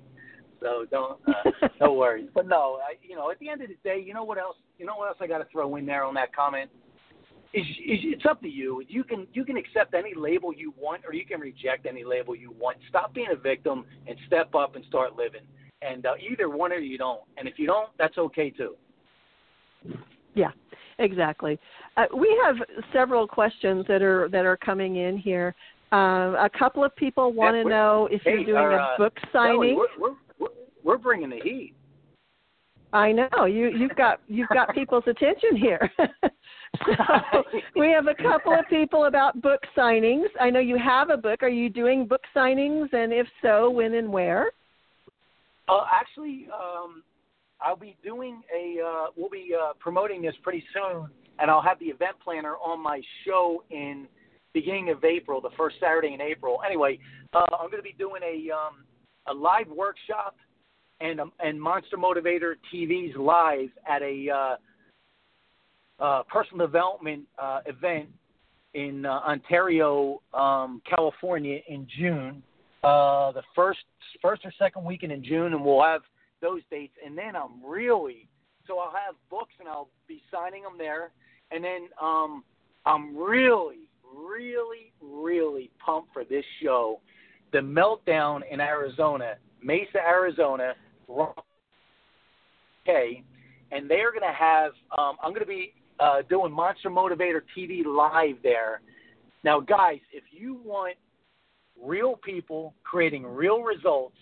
[0.58, 2.28] So don't uh, no worries.
[2.34, 4.56] But no, I, you know, at the end of the day, you know what else?
[4.76, 6.70] You know what else I got to throw in there on that comment?
[7.52, 8.82] Is, is it's up to you.
[8.86, 12.36] You can you can accept any label you want, or you can reject any label
[12.36, 12.76] you want.
[12.88, 15.40] Stop being a victim and step up and start living.
[15.82, 17.22] And uh, either one or you don't.
[17.36, 18.76] And if you don't, that's okay too.
[20.34, 20.50] Yeah,
[21.00, 21.58] exactly.
[21.96, 22.56] Uh, we have
[22.92, 25.54] several questions that are that are coming in here.
[25.92, 28.96] Uh, a couple of people want to know if hey, you're doing our, a uh,
[28.96, 29.74] book signing.
[29.74, 30.48] we're, we're, we're,
[30.84, 31.74] we're bringing the heat.
[32.92, 35.90] I know you you've got you've got people's attention here.
[36.86, 37.42] so
[37.76, 40.26] we have a couple of people about book signings.
[40.40, 41.42] I know you have a book.
[41.42, 44.50] Are you doing book signings, and if so, when and where?
[45.68, 47.02] Uh, actually, um,
[47.60, 48.80] I'll be doing a.
[48.80, 51.08] Uh, we'll be uh, promoting this pretty soon,
[51.38, 54.06] and I'll have the event planner on my show in
[54.52, 56.60] beginning of April, the first Saturday in April.
[56.66, 56.98] Anyway,
[57.32, 58.84] uh, I'm going to be doing a um,
[59.26, 60.36] a live workshop
[61.00, 64.56] and um, and Monster Motivator TV's live at a
[66.00, 68.08] uh, personal development uh, event
[68.74, 72.42] in uh, Ontario, um, California, in June.
[72.82, 73.80] Uh, the first
[74.22, 76.00] first or second weekend in June, and we'll have
[76.40, 76.94] those dates.
[77.04, 78.26] And then I'm really
[78.70, 81.10] so I'll have books and I'll be signing them there.
[81.50, 82.44] And then um,
[82.86, 87.00] I'm really, really, really pumped for this show,
[87.52, 90.74] the Meltdown in Arizona, Mesa, Arizona.
[92.88, 93.22] Okay,
[93.72, 94.72] and they are going to have.
[94.96, 98.80] Um, I'm going to be uh, doing Monster Motivator TV live there.
[99.44, 100.96] Now, guys, if you want
[101.82, 104.16] real people creating real results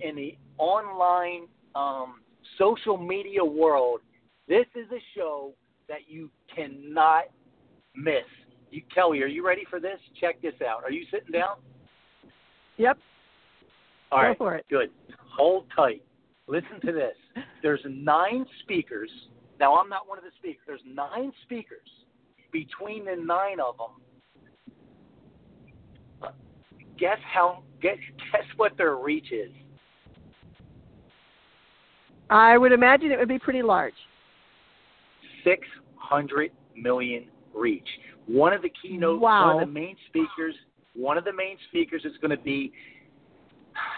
[0.00, 2.20] in the online um,
[2.58, 4.00] social media world,
[4.48, 5.52] this is a show
[5.88, 7.24] that you cannot
[7.94, 8.24] miss.
[8.70, 9.98] You, Kellie, are you ready for this?
[10.20, 10.84] Check this out.
[10.84, 11.56] Are you sitting down?
[12.76, 12.98] Yep.
[14.12, 14.38] All right.
[14.38, 14.66] Go for it.
[14.68, 14.90] Good.
[15.36, 16.02] Hold tight.
[16.46, 17.16] Listen to this.
[17.62, 19.10] There's nine speakers.
[19.58, 20.62] Now, I'm not one of the speakers.
[20.66, 21.88] There's nine speakers.
[22.52, 23.90] Between the nine of them,
[26.98, 27.62] guess how?
[27.82, 27.98] Guess
[28.32, 29.50] guess what their reach is.
[32.30, 33.94] I would imagine it would be pretty large.
[35.44, 37.86] Six hundred million reach.
[38.26, 39.54] One of the keynote, Wow.
[39.54, 40.54] one of the main speakers,
[40.94, 42.72] one of the main speakers is going to be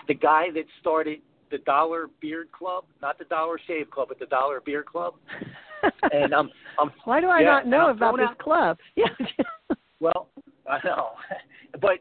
[0.08, 1.20] the guy that started
[1.50, 5.14] the Dollar Beard Club, not the Dollar Shave Club, but the Dollar Beard Club.
[6.12, 8.78] And I'm, I'm Why do I yeah, not know about this out- club?
[8.96, 9.04] Yeah.
[10.00, 10.28] Well,
[10.68, 11.10] I know,
[11.80, 11.98] but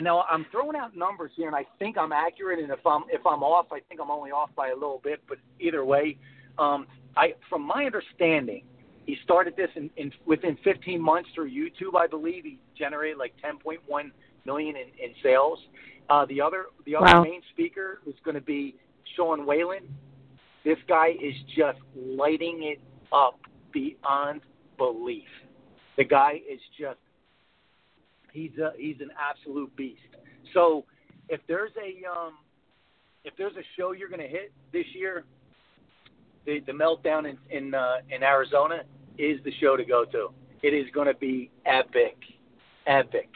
[0.00, 2.60] now I'm throwing out numbers here, and I think I'm accurate.
[2.60, 5.20] And if I'm if I'm off, I think I'm only off by a little bit.
[5.28, 6.16] But either way,
[6.58, 8.64] um, I from my understanding,
[9.04, 12.44] he started this in, in within 15 months through YouTube, I believe.
[12.44, 13.78] He generated like 10.1
[14.46, 15.58] million in, in sales.
[16.10, 17.22] Uh, the other the other wow.
[17.22, 18.76] main speaker is going to be
[19.16, 19.82] Sean Whalen.
[20.64, 22.80] This guy is just lighting it
[23.12, 23.38] up
[23.72, 24.40] beyond
[24.76, 25.28] belief.
[25.96, 26.98] The guy is just
[28.32, 30.00] he's a, he's an absolute beast.
[30.54, 30.84] So
[31.28, 32.34] if there's a um,
[33.24, 35.24] if there's a show you're going to hit this year,
[36.46, 38.82] the the meltdown in in, uh, in Arizona
[39.18, 40.28] is the show to go to.
[40.62, 42.16] It is going to be epic,
[42.86, 43.28] epic.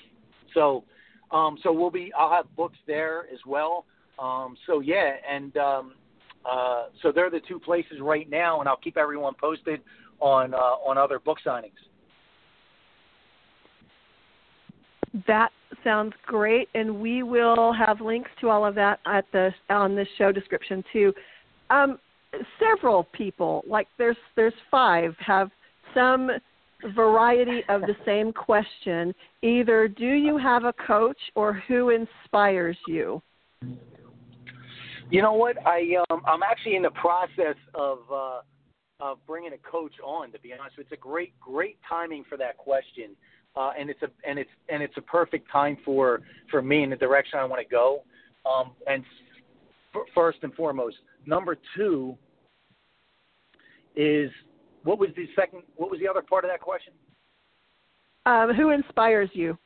[0.54, 0.84] So
[1.32, 3.84] um, so we'll be I'll have books there as well.
[4.18, 5.92] Um, so yeah, and um,
[6.50, 9.80] uh, so they're the two places right now, and I'll keep everyone posted
[10.20, 11.72] on uh, on other book signings.
[15.26, 15.50] That
[15.84, 20.06] sounds great, and we will have links to all of that at the on the
[20.18, 21.12] show description too.
[21.70, 21.98] Um,
[22.58, 25.50] several people, like there's there's five, have
[25.94, 26.30] some
[26.94, 29.14] variety of the same question.
[29.42, 33.22] Either do you have a coach, or who inspires you?
[35.10, 35.56] You know what?
[35.66, 38.40] I um, I'm actually in the process of uh,
[39.00, 40.32] of bringing a coach on.
[40.32, 43.16] To be honest, it's a great great timing for that question
[43.56, 46.90] uh, and it's a and it's and it's a perfect time for for me in
[46.90, 48.02] the direction I want to go.
[48.46, 49.04] Um, and
[49.94, 52.16] f- first and foremost, number two
[53.94, 54.30] is
[54.84, 55.62] what was the second?
[55.76, 56.92] What was the other part of that question?
[58.26, 59.58] Um, who inspires you?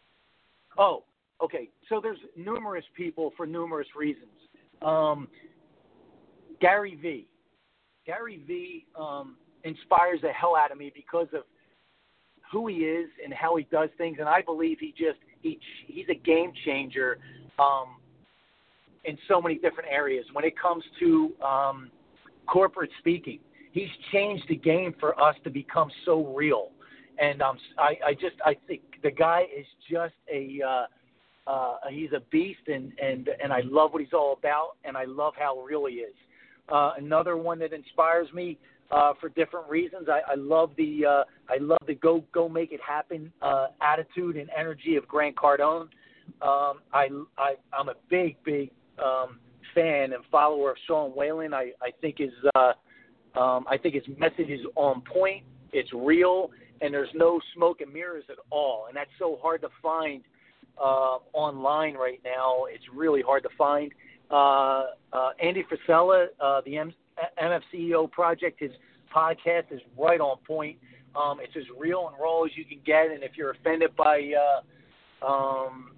[0.79, 1.05] Oh,
[1.43, 1.69] okay.
[1.89, 4.31] So there's numerous people for numerous reasons.
[4.83, 5.29] Um,
[6.61, 7.27] Gary V.
[8.07, 8.87] Gary V.
[8.99, 11.43] Um, inspires the hell out of me because of
[12.51, 16.07] who he is and how he does things, and I believe he just he he's
[16.09, 17.19] a game changer
[17.59, 17.97] um,
[19.05, 20.25] in so many different areas.
[20.33, 21.91] When it comes to um,
[22.47, 23.41] corporate speaking,
[23.77, 26.71] he's changed the game for us to become so real.
[27.19, 32.13] And um, I, I just I think the guy is just a uh, uh, he's
[32.13, 35.61] a beast, and and and I love what he's all about, and I love how
[35.61, 36.15] real he is.
[36.71, 38.59] Uh, another one that inspires me
[38.91, 40.09] uh, for different reasons.
[40.09, 44.37] I, I love the uh, I love the go go make it happen uh, attitude
[44.37, 45.89] and energy of Grant Cardone.
[46.43, 47.09] Um, I,
[47.39, 48.71] I I'm a big big
[49.03, 49.39] um,
[49.75, 51.55] fan and follower of Sean Whalen.
[51.55, 52.73] I I think his uh,
[53.37, 55.45] um, I think his message is on point.
[55.73, 58.87] It's real, and there's no smoke and mirrors at all.
[58.89, 60.23] And that's so hard to find
[60.79, 62.65] uh, online right now.
[62.69, 63.93] It's really hard to find.
[64.31, 66.95] Uh, uh, Andy Frisella, uh, the M-
[67.43, 68.73] MFCEO project, his
[69.15, 70.79] podcast is right on point.
[71.15, 74.33] Um, it's as real and raw as you can get, and if you're offended by
[75.23, 75.93] uh, um,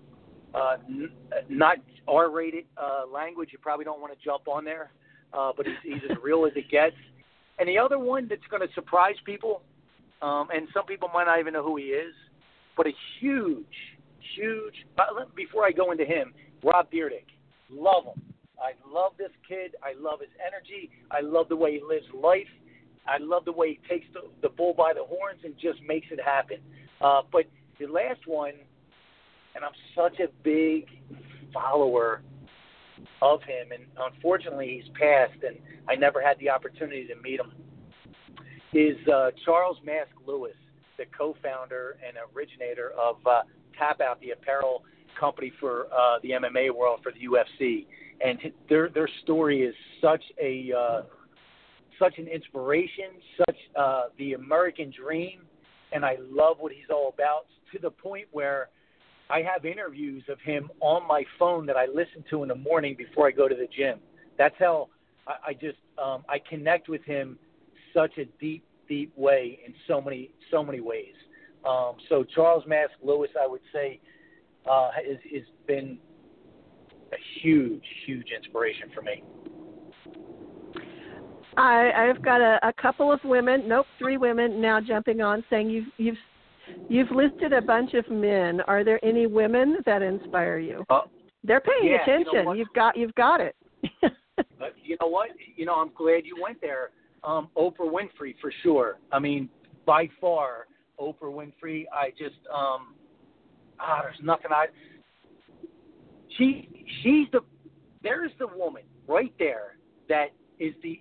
[0.55, 1.11] uh, n-
[1.49, 4.93] not R-rated uh, language, you probably don't want to jump on there.
[5.33, 6.97] Uh, but he's, he's as real as it gets.
[7.59, 9.63] And the other one that's going to surprise people,
[10.23, 12.15] um, and some people might not even know who he is,
[12.77, 13.67] but a huge,
[14.37, 14.75] huge.
[15.35, 16.33] Before I go into him,
[16.63, 17.27] Rob Dyrdek,
[17.71, 18.23] love him.
[18.59, 19.77] I love this kid.
[19.83, 20.91] I love his energy.
[21.11, 22.49] I love the way he lives life.
[23.07, 26.09] I love the way he takes the, the bull by the horns and just makes
[26.11, 26.59] it happen.
[27.01, 27.45] Uh, but
[27.79, 28.53] the last one,
[29.55, 30.87] and I'm such a big
[31.53, 32.23] follower
[33.23, 35.57] of him, and unfortunately he's passed, and
[35.89, 37.53] I never had the opportunity to meet him.
[38.73, 40.57] Is uh, Charles Mask Lewis,
[40.99, 43.43] the co-founder and originator of uh,
[43.79, 44.85] Tap Out, the apparel
[45.19, 47.87] company for uh, the MMA world for the UFC
[48.21, 48.39] and
[48.69, 51.03] their their story is such a uh,
[51.99, 55.41] such an inspiration, such uh, the American dream,
[55.93, 58.69] and I love what he's all about to the point where
[59.31, 62.95] I have interviews of him on my phone that I listen to in the morning
[62.97, 63.99] before I go to the gym.
[64.39, 64.89] That's how
[65.27, 67.39] I, I just um, I connect with him
[67.95, 71.15] such a deep deep way in so many so many ways.
[71.69, 74.01] Um, so Charles Mask Lewis, I would say,
[74.71, 75.99] uh, is has been
[77.13, 79.23] a huge, huge inspiration for me.
[81.57, 85.71] I, I've got a, a couple of women, nope, three women now jumping on saying
[85.71, 86.17] you've you've
[86.89, 88.61] you've listed a bunch of men.
[88.63, 90.85] Are there any women that inspire you?
[90.91, 91.03] Uh,
[91.45, 92.33] They're paying yeah, attention.
[92.35, 93.57] You know you've got you've got it.
[94.03, 95.31] but you know what?
[95.57, 96.91] You know, I'm glad you went there.
[97.25, 98.99] Um, Oprah Winfrey for sure.
[99.13, 99.49] I mean,
[99.87, 100.67] by far,
[101.01, 101.85] Oprah Winfrey.
[101.93, 102.95] I just um,
[103.81, 104.67] ah, there's nothing I
[106.37, 106.69] she
[107.03, 107.41] she's the
[108.03, 109.77] there's the woman right there
[110.09, 110.29] that
[110.59, 111.01] is the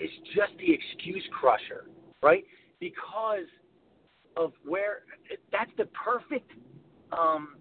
[0.00, 1.86] is just the excuse crusher,
[2.22, 2.44] right?
[2.78, 3.46] Because
[4.36, 5.02] of where
[5.52, 6.50] that's the perfect
[7.12, 7.56] um,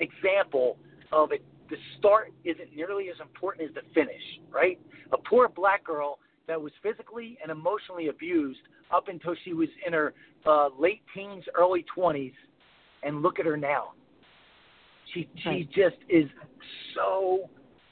[0.00, 0.78] example
[1.12, 1.42] of it.
[1.70, 4.22] The start isn't nearly as important as the finish,
[4.52, 4.78] right?
[5.12, 8.60] A poor black girl that was physically and emotionally abused
[8.92, 10.12] up until she was in her
[10.46, 12.34] uh, late teens, early 20s,
[13.02, 13.92] and look at her now.
[15.12, 16.24] She she just is
[16.94, 17.48] so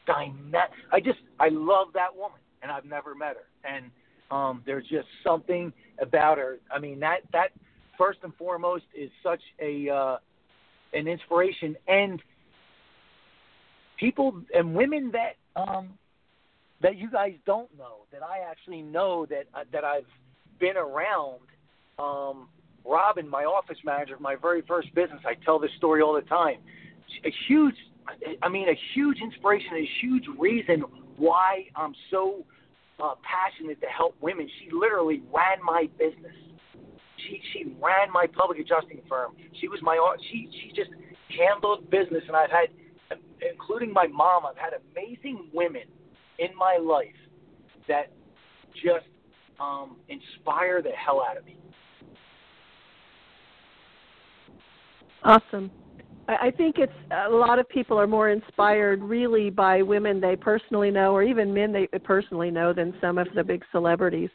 [0.06, 0.70] dynamic.
[0.92, 3.70] I just I love that woman, and I've never met her.
[3.70, 3.90] And
[4.30, 6.58] um, there's just something about her.
[6.74, 7.50] I mean that that
[8.02, 10.16] first and foremost is such a uh,
[10.92, 12.20] an inspiration, and
[13.98, 15.90] people and women that um,
[16.82, 20.10] that you guys don't know that I actually know that uh, that I've
[20.58, 21.40] been around.
[21.98, 22.48] Um,
[22.84, 26.56] Robin, my office manager my very first business, I tell this story all the time.
[27.24, 27.76] A huge,
[28.42, 30.82] I mean, a huge inspiration, a huge reason
[31.16, 32.44] why I'm so
[33.00, 34.48] uh, passionate to help women.
[34.58, 36.34] She literally ran my business.
[37.26, 39.34] She she ran my public adjusting firm.
[39.60, 39.96] She was my
[40.30, 40.90] she she just
[41.38, 42.68] handled business, and I've had,
[43.50, 45.84] including my mom, I've had amazing women
[46.38, 47.06] in my life
[47.88, 48.12] that
[48.74, 49.06] just
[49.60, 51.56] um, inspire the hell out of me.
[55.24, 55.70] Awesome.
[56.28, 60.90] I think it's a lot of people are more inspired really by women they personally
[60.90, 64.30] know, or even men they personally know, than some of the big celebrities.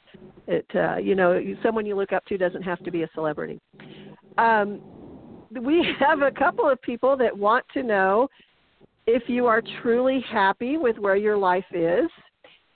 [0.47, 3.59] It, uh, you know, someone you look up to doesn't have to be a celebrity.
[4.37, 4.81] Um,
[5.61, 8.27] we have a couple of people that want to know
[9.05, 12.09] if you are truly happy with where your life is.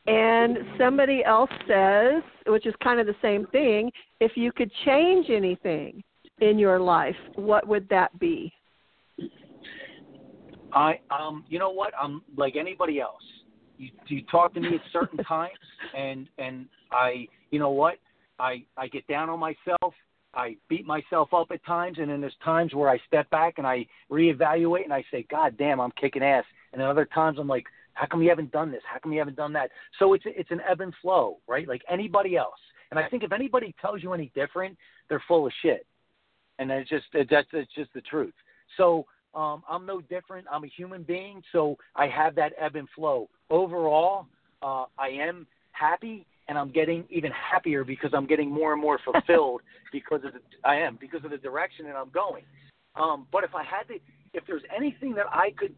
[0.07, 5.29] And somebody else says, which is kind of the same thing, if you could change
[5.29, 6.01] anything
[6.39, 8.51] in your life, what would that be?
[10.73, 13.21] I um you know what I'm like anybody else.
[13.77, 15.51] You you talk to me at certain times
[15.97, 17.95] and and I you know what
[18.39, 19.93] I I get down on myself.
[20.33, 23.67] I beat myself up at times, and then there's times where I step back and
[23.67, 26.45] I reevaluate and I say, God damn, I'm kicking ass.
[26.71, 28.81] And then other times I'm like, How come you haven't done this?
[28.91, 29.71] How come you haven't done that?
[29.99, 31.67] So it's it's an ebb and flow, right?
[31.67, 32.59] Like anybody else.
[32.91, 34.77] And I think if anybody tells you any different,
[35.09, 35.85] they're full of shit.
[36.59, 38.33] And it's just that's it's just the truth.
[38.77, 40.47] So um, I'm no different.
[40.51, 43.29] I'm a human being, so I have that ebb and flow.
[43.49, 44.27] Overall,
[44.61, 48.99] uh, I am happy, and I'm getting even happier because I'm getting more and more
[49.05, 49.61] fulfilled
[49.91, 52.43] because of the I am because of the direction that I'm going.
[52.95, 53.95] Um, but if I had to,
[54.33, 55.73] if there's anything that I could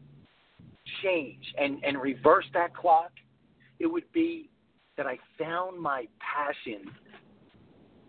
[1.02, 3.12] change and and reverse that clock,
[3.78, 4.50] it would be
[4.96, 6.90] that I found my passion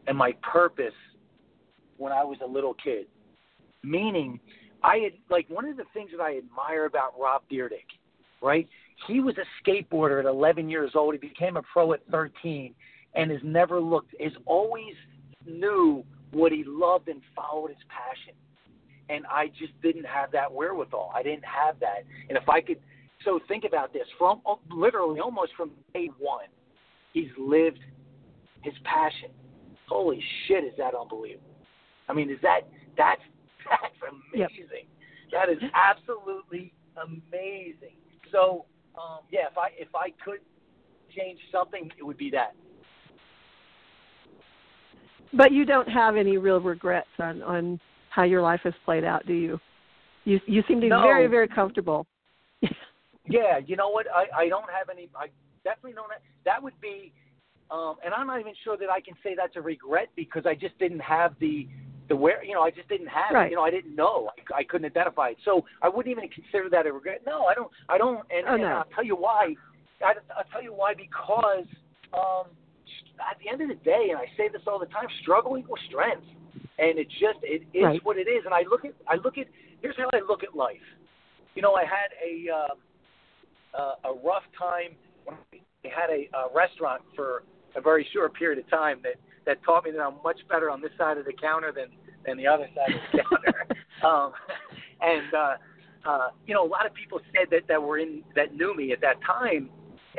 [0.08, 0.94] and my purpose
[1.98, 3.06] when I was a little kid.
[3.84, 4.40] Meaning,
[4.84, 7.86] I had like one of the things that I admire about Rob Dyrdek,
[8.42, 8.68] right?
[9.08, 11.14] He was a skateboarder at 11 years old.
[11.14, 12.74] He became a pro at 13,
[13.14, 14.14] and has never looked.
[14.20, 14.94] Has always
[15.46, 18.34] knew what he loved and followed his passion.
[19.10, 21.12] And I just didn't have that wherewithal.
[21.14, 22.04] I didn't have that.
[22.30, 22.80] And if I could,
[23.24, 26.48] so think about this from oh, literally almost from day one,
[27.14, 27.80] he's lived
[28.62, 29.30] his passion.
[29.88, 31.56] Holy shit, is that unbelievable?
[32.10, 32.62] I mean, is that
[32.98, 33.22] that's
[33.70, 33.96] that's
[34.34, 34.88] amazing.
[35.32, 35.48] Yep.
[35.48, 37.98] That is absolutely amazing.
[38.32, 38.66] So,
[38.98, 40.40] um, yeah, if I if I could
[41.16, 42.56] change something, it would be that.
[45.34, 49.26] But you don't have any real regrets on on how your life has played out,
[49.26, 49.60] do you?
[50.24, 51.02] You you seem to be no.
[51.02, 52.08] very very comfortable.
[53.28, 54.06] yeah, you know what?
[54.14, 55.10] I I don't have any.
[55.16, 55.28] I
[55.64, 56.12] definitely don't.
[56.12, 57.12] Have, that would be,
[57.70, 60.56] um, and I'm not even sure that I can say that's a regret because I
[60.56, 61.68] just didn't have the
[62.08, 63.48] the where you know I just didn't have right.
[63.48, 63.52] it.
[63.52, 64.30] You know I didn't know.
[64.54, 65.38] I, I couldn't identify it.
[65.46, 67.22] So I wouldn't even consider that a regret.
[67.26, 67.72] No, I don't.
[67.90, 68.22] I don't.
[68.30, 68.68] And, oh, and no.
[68.68, 69.56] I'll tell you why.
[70.04, 71.66] I, I'll tell you why because
[72.14, 72.52] um,
[73.20, 75.80] at the end of the day, and I say this all the time, struggle equals
[75.88, 76.26] strength,
[76.78, 78.00] and it just it is right.
[78.04, 78.44] what it is.
[78.46, 79.48] And I look at I look at
[79.82, 80.86] here's how I look at life.
[81.56, 82.76] You know, I had a uh,
[83.82, 87.44] uh, a rough time when I had a, a restaurant for
[87.76, 89.16] a very short period of time that
[89.46, 91.88] that taught me that I'm much better on this side of the counter than
[92.26, 93.68] than the other side of the counter.
[94.06, 94.34] um,
[95.02, 98.54] and uh, uh, you know, a lot of people said that that were in that
[98.54, 99.70] knew me at that time,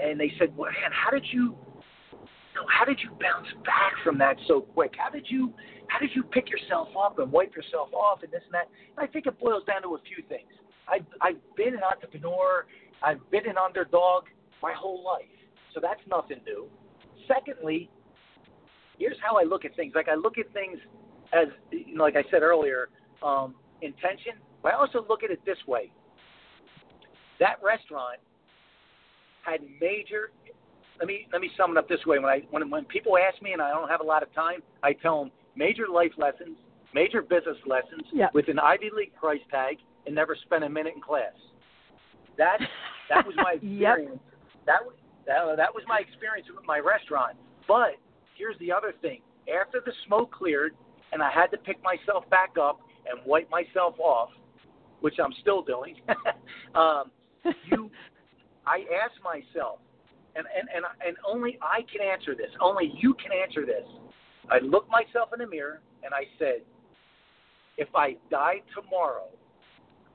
[0.00, 1.56] and they said, "Well, man, how did you?"
[2.54, 4.94] You know, how did you bounce back from that so quick?
[4.96, 5.52] How did you
[5.88, 8.68] how did you pick yourself up and wipe yourself off and this and that?
[8.96, 10.48] And I think it boils down to a few things.
[10.88, 12.66] I've I've been an entrepreneur,
[13.02, 14.24] I've been an underdog
[14.62, 15.28] my whole life,
[15.74, 16.66] so that's nothing new.
[17.28, 17.90] Secondly,
[18.98, 19.92] here's how I look at things.
[19.94, 20.78] Like I look at things
[21.32, 22.88] as you know, like I said earlier,
[23.22, 24.32] um, intention.
[24.62, 25.90] But I also look at it this way.
[27.40, 28.18] That restaurant
[29.42, 30.30] had major.
[30.98, 32.18] Let me let me sum it up this way.
[32.18, 34.60] When I when when people ask me and I don't have a lot of time,
[34.82, 36.56] I tell them major life lessons,
[36.94, 38.28] major business lessons yeah.
[38.32, 39.76] with an Ivy League price tag,
[40.06, 41.34] and never spent a minute in class.
[42.38, 42.58] That
[43.10, 44.20] that was my experience.
[44.22, 44.66] yep.
[44.66, 44.94] That was
[45.26, 47.36] That, that was my experience with my restaurant.
[47.68, 48.00] But
[48.36, 49.20] here's the other thing.
[49.48, 50.74] After the smoke cleared
[51.12, 54.30] and I had to pick myself back up and wipe myself off,
[55.00, 55.96] which I'm still doing,
[56.74, 57.10] um,
[57.70, 57.90] you,
[58.66, 59.78] I asked myself,
[60.34, 63.86] and, and, and, and only I can answer this, only you can answer this.
[64.50, 66.62] I looked myself in the mirror and I said,
[67.78, 69.28] if I died tomorrow,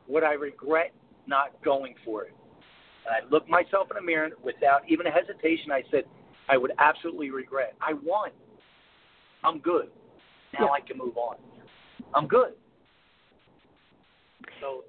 [0.08, 0.94] would I regret
[1.28, 2.34] not going for it?
[3.06, 5.72] And I looked myself in the mirror without even a hesitation.
[5.72, 6.04] I said,
[6.50, 7.76] I would absolutely regret.
[7.82, 8.32] I won.
[9.44, 9.90] I'm good.
[10.60, 10.72] Now yeah.
[10.72, 11.36] I can move on.
[12.14, 12.54] I'm good.
[14.60, 14.84] So,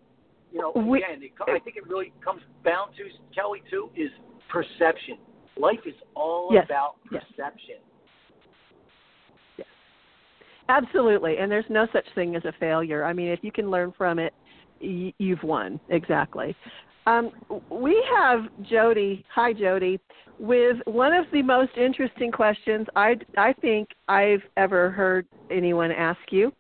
[0.53, 4.11] you know, we, again, it, I think it really comes down to Kellie too is
[4.51, 5.19] perception.
[5.57, 6.65] Life is all yes.
[6.67, 7.77] about perception.
[9.57, 9.67] Yes.
[10.69, 13.05] Absolutely, and there's no such thing as a failure.
[13.05, 14.33] I mean, if you can learn from it,
[14.81, 15.79] you've won.
[15.91, 16.57] Exactly.
[17.07, 17.33] Um,
[17.71, 19.25] we have Jody.
[19.35, 19.99] Hi, Jody.
[20.39, 26.21] With one of the most interesting questions I, I think I've ever heard anyone ask
[26.31, 26.53] you.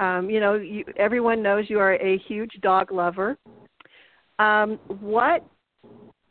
[0.00, 3.36] Um, you know, you, everyone knows you are a huge dog lover.
[4.38, 5.44] Um, what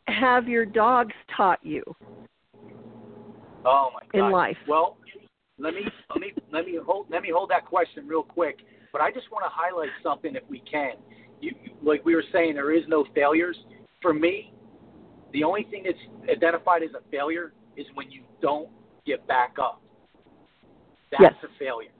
[0.06, 1.82] have your dogs taught you?
[3.64, 4.26] Oh my God!
[4.26, 4.56] In life.
[4.68, 4.98] Well,
[5.58, 5.80] let me
[6.10, 8.58] let me let me hold let me hold that question real quick.
[8.92, 10.92] But I just want to highlight something if we can
[11.44, 11.54] you,
[11.84, 13.56] like we were saying, there is no failures.
[14.00, 14.52] For me,
[15.32, 18.68] the only thing that's identified as a failure is when you don't
[19.06, 19.80] get back up.
[21.10, 21.50] That's yes.
[21.50, 21.90] a failure.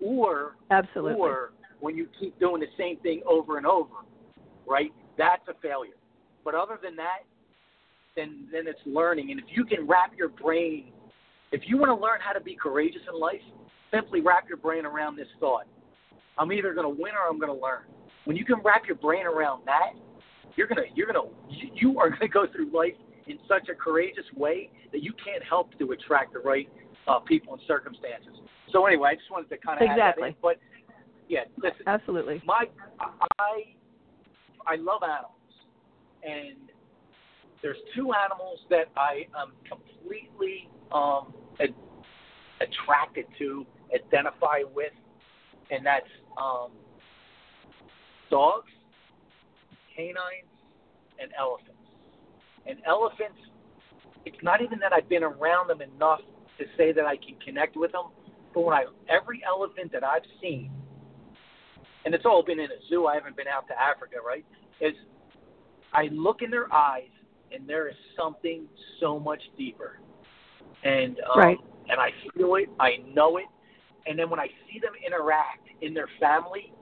[0.00, 1.20] Or absolutely.
[1.20, 3.94] Or when you keep doing the same thing over and over,
[4.66, 4.92] right?
[5.16, 5.94] That's a failure.
[6.44, 7.20] But other than that,
[8.14, 9.30] then then it's learning.
[9.30, 10.92] And if you can wrap your brain,
[11.52, 13.40] if you want to learn how to be courageous in life,
[13.92, 15.66] simply wrap your brain around this thought:
[16.38, 17.82] I'm either going to win or I'm going to learn.
[18.26, 19.92] When you can wrap your brain around that,
[20.56, 21.28] you're gonna you're gonna
[21.74, 22.94] you are gonna go through life
[23.26, 26.68] in such a courageous way that you can't help to attract the right
[27.06, 28.34] uh, people and circumstances.
[28.72, 30.28] So anyway, I just wanted to kind of exactly.
[30.28, 30.42] Add that in.
[30.42, 30.56] But
[31.28, 32.42] yeah, listen, absolutely.
[32.44, 32.64] My
[33.38, 33.74] I
[34.66, 35.32] I love animals,
[36.24, 36.70] and
[37.62, 41.74] there's two animals that I am completely um, ad-
[42.60, 43.64] attracted to,
[43.94, 44.92] identify with,
[45.70, 46.06] and that's
[46.36, 46.70] um,
[48.30, 48.70] dogs,
[49.94, 50.50] canines,
[51.20, 51.72] and elephants.
[52.66, 53.38] And elephants,
[54.24, 56.20] it's not even that I've been around them enough
[56.58, 58.06] to say that I can connect with them,
[58.54, 60.70] but when I every elephant that I've seen,
[62.04, 63.06] and it's all been in a zoo.
[63.06, 64.44] I haven't been out to Africa, right?
[64.80, 64.94] Is
[65.92, 67.08] I look in their eyes
[67.52, 68.66] and there is something
[69.00, 69.98] so much deeper,
[70.82, 71.58] and um, right.
[71.88, 73.46] and I feel it, I know it,
[74.06, 76.72] and then when I see them interact in their family,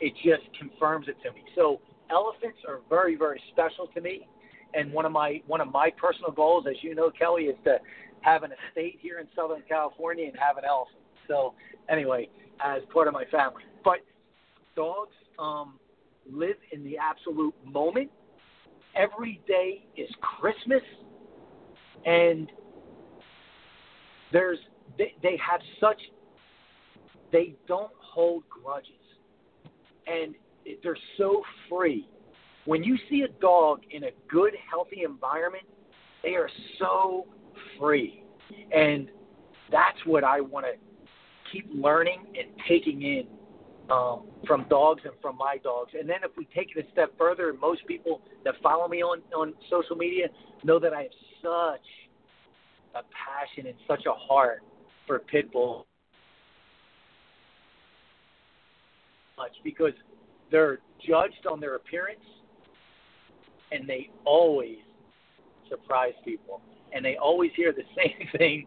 [0.00, 1.44] it just confirms it to me.
[1.54, 1.80] So
[2.10, 4.26] elephants are very, very special to me.
[4.74, 7.78] And one of my one of my personal goals, as you know, Kellie, is to
[8.20, 10.98] have an estate here in Southern California and have an elephant.
[11.26, 11.54] So
[11.88, 12.28] anyway,
[12.64, 13.64] as part of my family.
[13.84, 13.98] But
[14.76, 15.78] dogs um,
[16.30, 18.10] live in the absolute moment.
[18.94, 20.82] Every day is Christmas,
[22.04, 22.50] and
[24.32, 24.58] there's
[24.98, 26.00] they, they have such
[27.32, 28.99] they don't hold grudges
[30.06, 30.34] and
[30.82, 32.08] they're so free.
[32.64, 35.64] When you see a dog in a good, healthy environment,
[36.22, 37.26] they are so
[37.78, 38.22] free.
[38.72, 39.08] And
[39.70, 40.72] that's what I want to
[41.52, 43.24] keep learning and taking in
[43.90, 45.92] um, from dogs and from my dogs.
[45.98, 49.20] And then if we take it a step further, most people that follow me on,
[49.34, 50.28] on social media
[50.62, 51.10] know that I have
[51.42, 51.86] such
[52.94, 54.62] a passion and such a heart
[55.06, 55.86] for pit bull
[59.40, 59.94] much because
[60.50, 62.20] they're judged on their appearance
[63.72, 64.78] and they always
[65.68, 66.60] surprise people
[66.92, 68.66] and they always hear the same thing.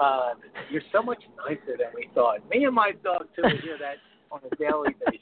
[0.00, 0.34] Uh
[0.70, 2.38] you're so much nicer than we thought.
[2.48, 3.96] Me and my dog too hear that
[4.30, 5.20] on a daily basis.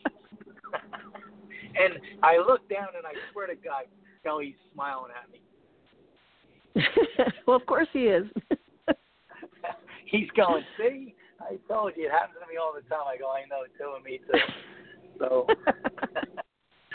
[1.75, 3.85] And i look down and i swear to god
[4.23, 5.41] kelly's smiling at me.
[7.47, 8.27] Well of course he is.
[10.05, 13.09] He's going see i told you it happens to me all the time.
[13.09, 14.39] I go i know too and me too
[15.23, 15.47] so,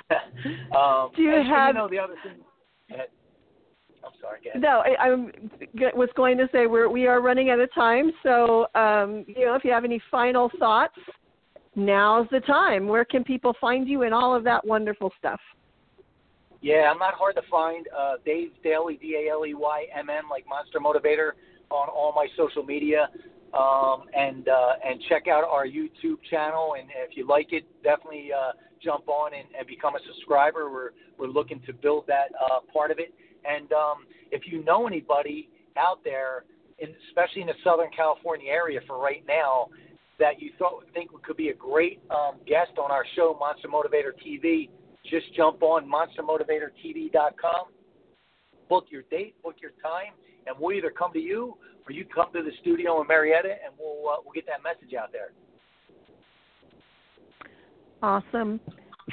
[0.78, 1.70] um, do you and, have?
[1.70, 2.36] And, you know the other thing.
[4.04, 4.40] I'm sorry.
[4.56, 5.16] No, I, I
[5.96, 8.12] was going to say we're we are running out of time.
[8.24, 10.98] So, um, you know, if you have any final thoughts,
[11.76, 12.88] now's the time.
[12.88, 15.40] Where can people find you and all of that wonderful stuff?
[16.62, 17.88] Yeah, I'm not hard to find.
[17.96, 21.32] Uh, Dave Daley, D A L E Y M N, like Monster Motivator,
[21.70, 23.10] on all my social media
[23.54, 26.76] um, and uh, and check out our YouTube channel.
[26.80, 28.52] And if you like it, definitely uh,
[28.84, 30.72] jump on and, and become a subscriber.
[30.72, 33.14] We're we're looking to build that uh, part of it.
[33.46, 36.44] And um, if you know anybody out there,
[36.80, 39.70] in, especially in the Southern California area for right now,
[40.20, 44.12] that you thought think could be a great um, guest on our show, Monster Motivator
[44.26, 44.70] TV,
[45.10, 47.68] just jump on monstermotivatortv.com,
[48.68, 50.14] book your date, book your time,
[50.46, 51.56] and we'll either come to you
[51.88, 54.94] or you come to the studio in Murrieta, and we'll uh, we'll get that message
[54.94, 55.32] out there.
[58.02, 58.60] Awesome.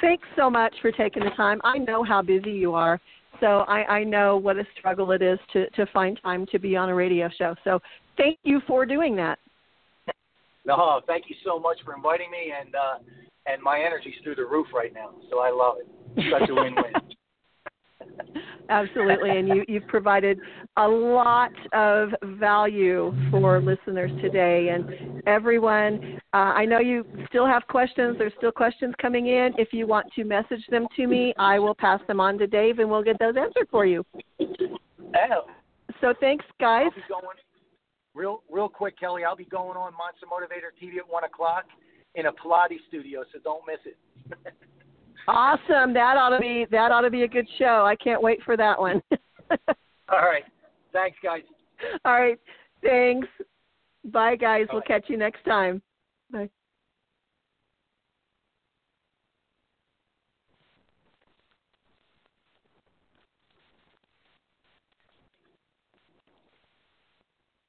[0.01, 1.61] Thanks so much for taking the time.
[1.63, 2.99] I know how busy you are,
[3.39, 6.75] so I, I know what a struggle it is to, to find time to be
[6.75, 7.55] on a radio show.
[7.63, 7.79] So
[8.17, 9.39] thank you for doing that.
[10.65, 12.97] No, thank you so much for inviting me, and uh,
[13.45, 15.87] and my energy's through the roof right now, so I love it.
[16.31, 16.93] Such a win-win.
[18.69, 20.39] Absolutely, and you, you've provided
[20.77, 24.69] a lot of value for listeners today.
[24.69, 28.15] And everyone, uh, I know you still have questions.
[28.17, 29.51] There's still questions coming in.
[29.57, 32.79] If you want to message them to me, I will pass them on to Dave,
[32.79, 34.03] and we'll get those answered for you.
[34.39, 35.45] Oh.
[36.01, 36.89] So thanks, guys.
[37.07, 37.37] Going,
[38.13, 39.23] real, real quick, Kellie.
[39.23, 41.65] I'll be going on Monster Motivator TV at one o'clock
[42.15, 43.97] in a Pilates studio, so don't miss it.
[45.27, 45.93] Awesome.
[45.93, 47.83] That ought to be that ought to be a good show.
[47.85, 49.01] I can't wait for that one.
[50.09, 50.43] All right.
[50.93, 51.41] Thanks, guys.
[52.05, 52.39] All right.
[52.83, 53.27] Thanks.
[54.05, 54.67] Bye, guys.
[54.71, 55.81] We'll catch you next time.
[56.31, 56.49] Bye.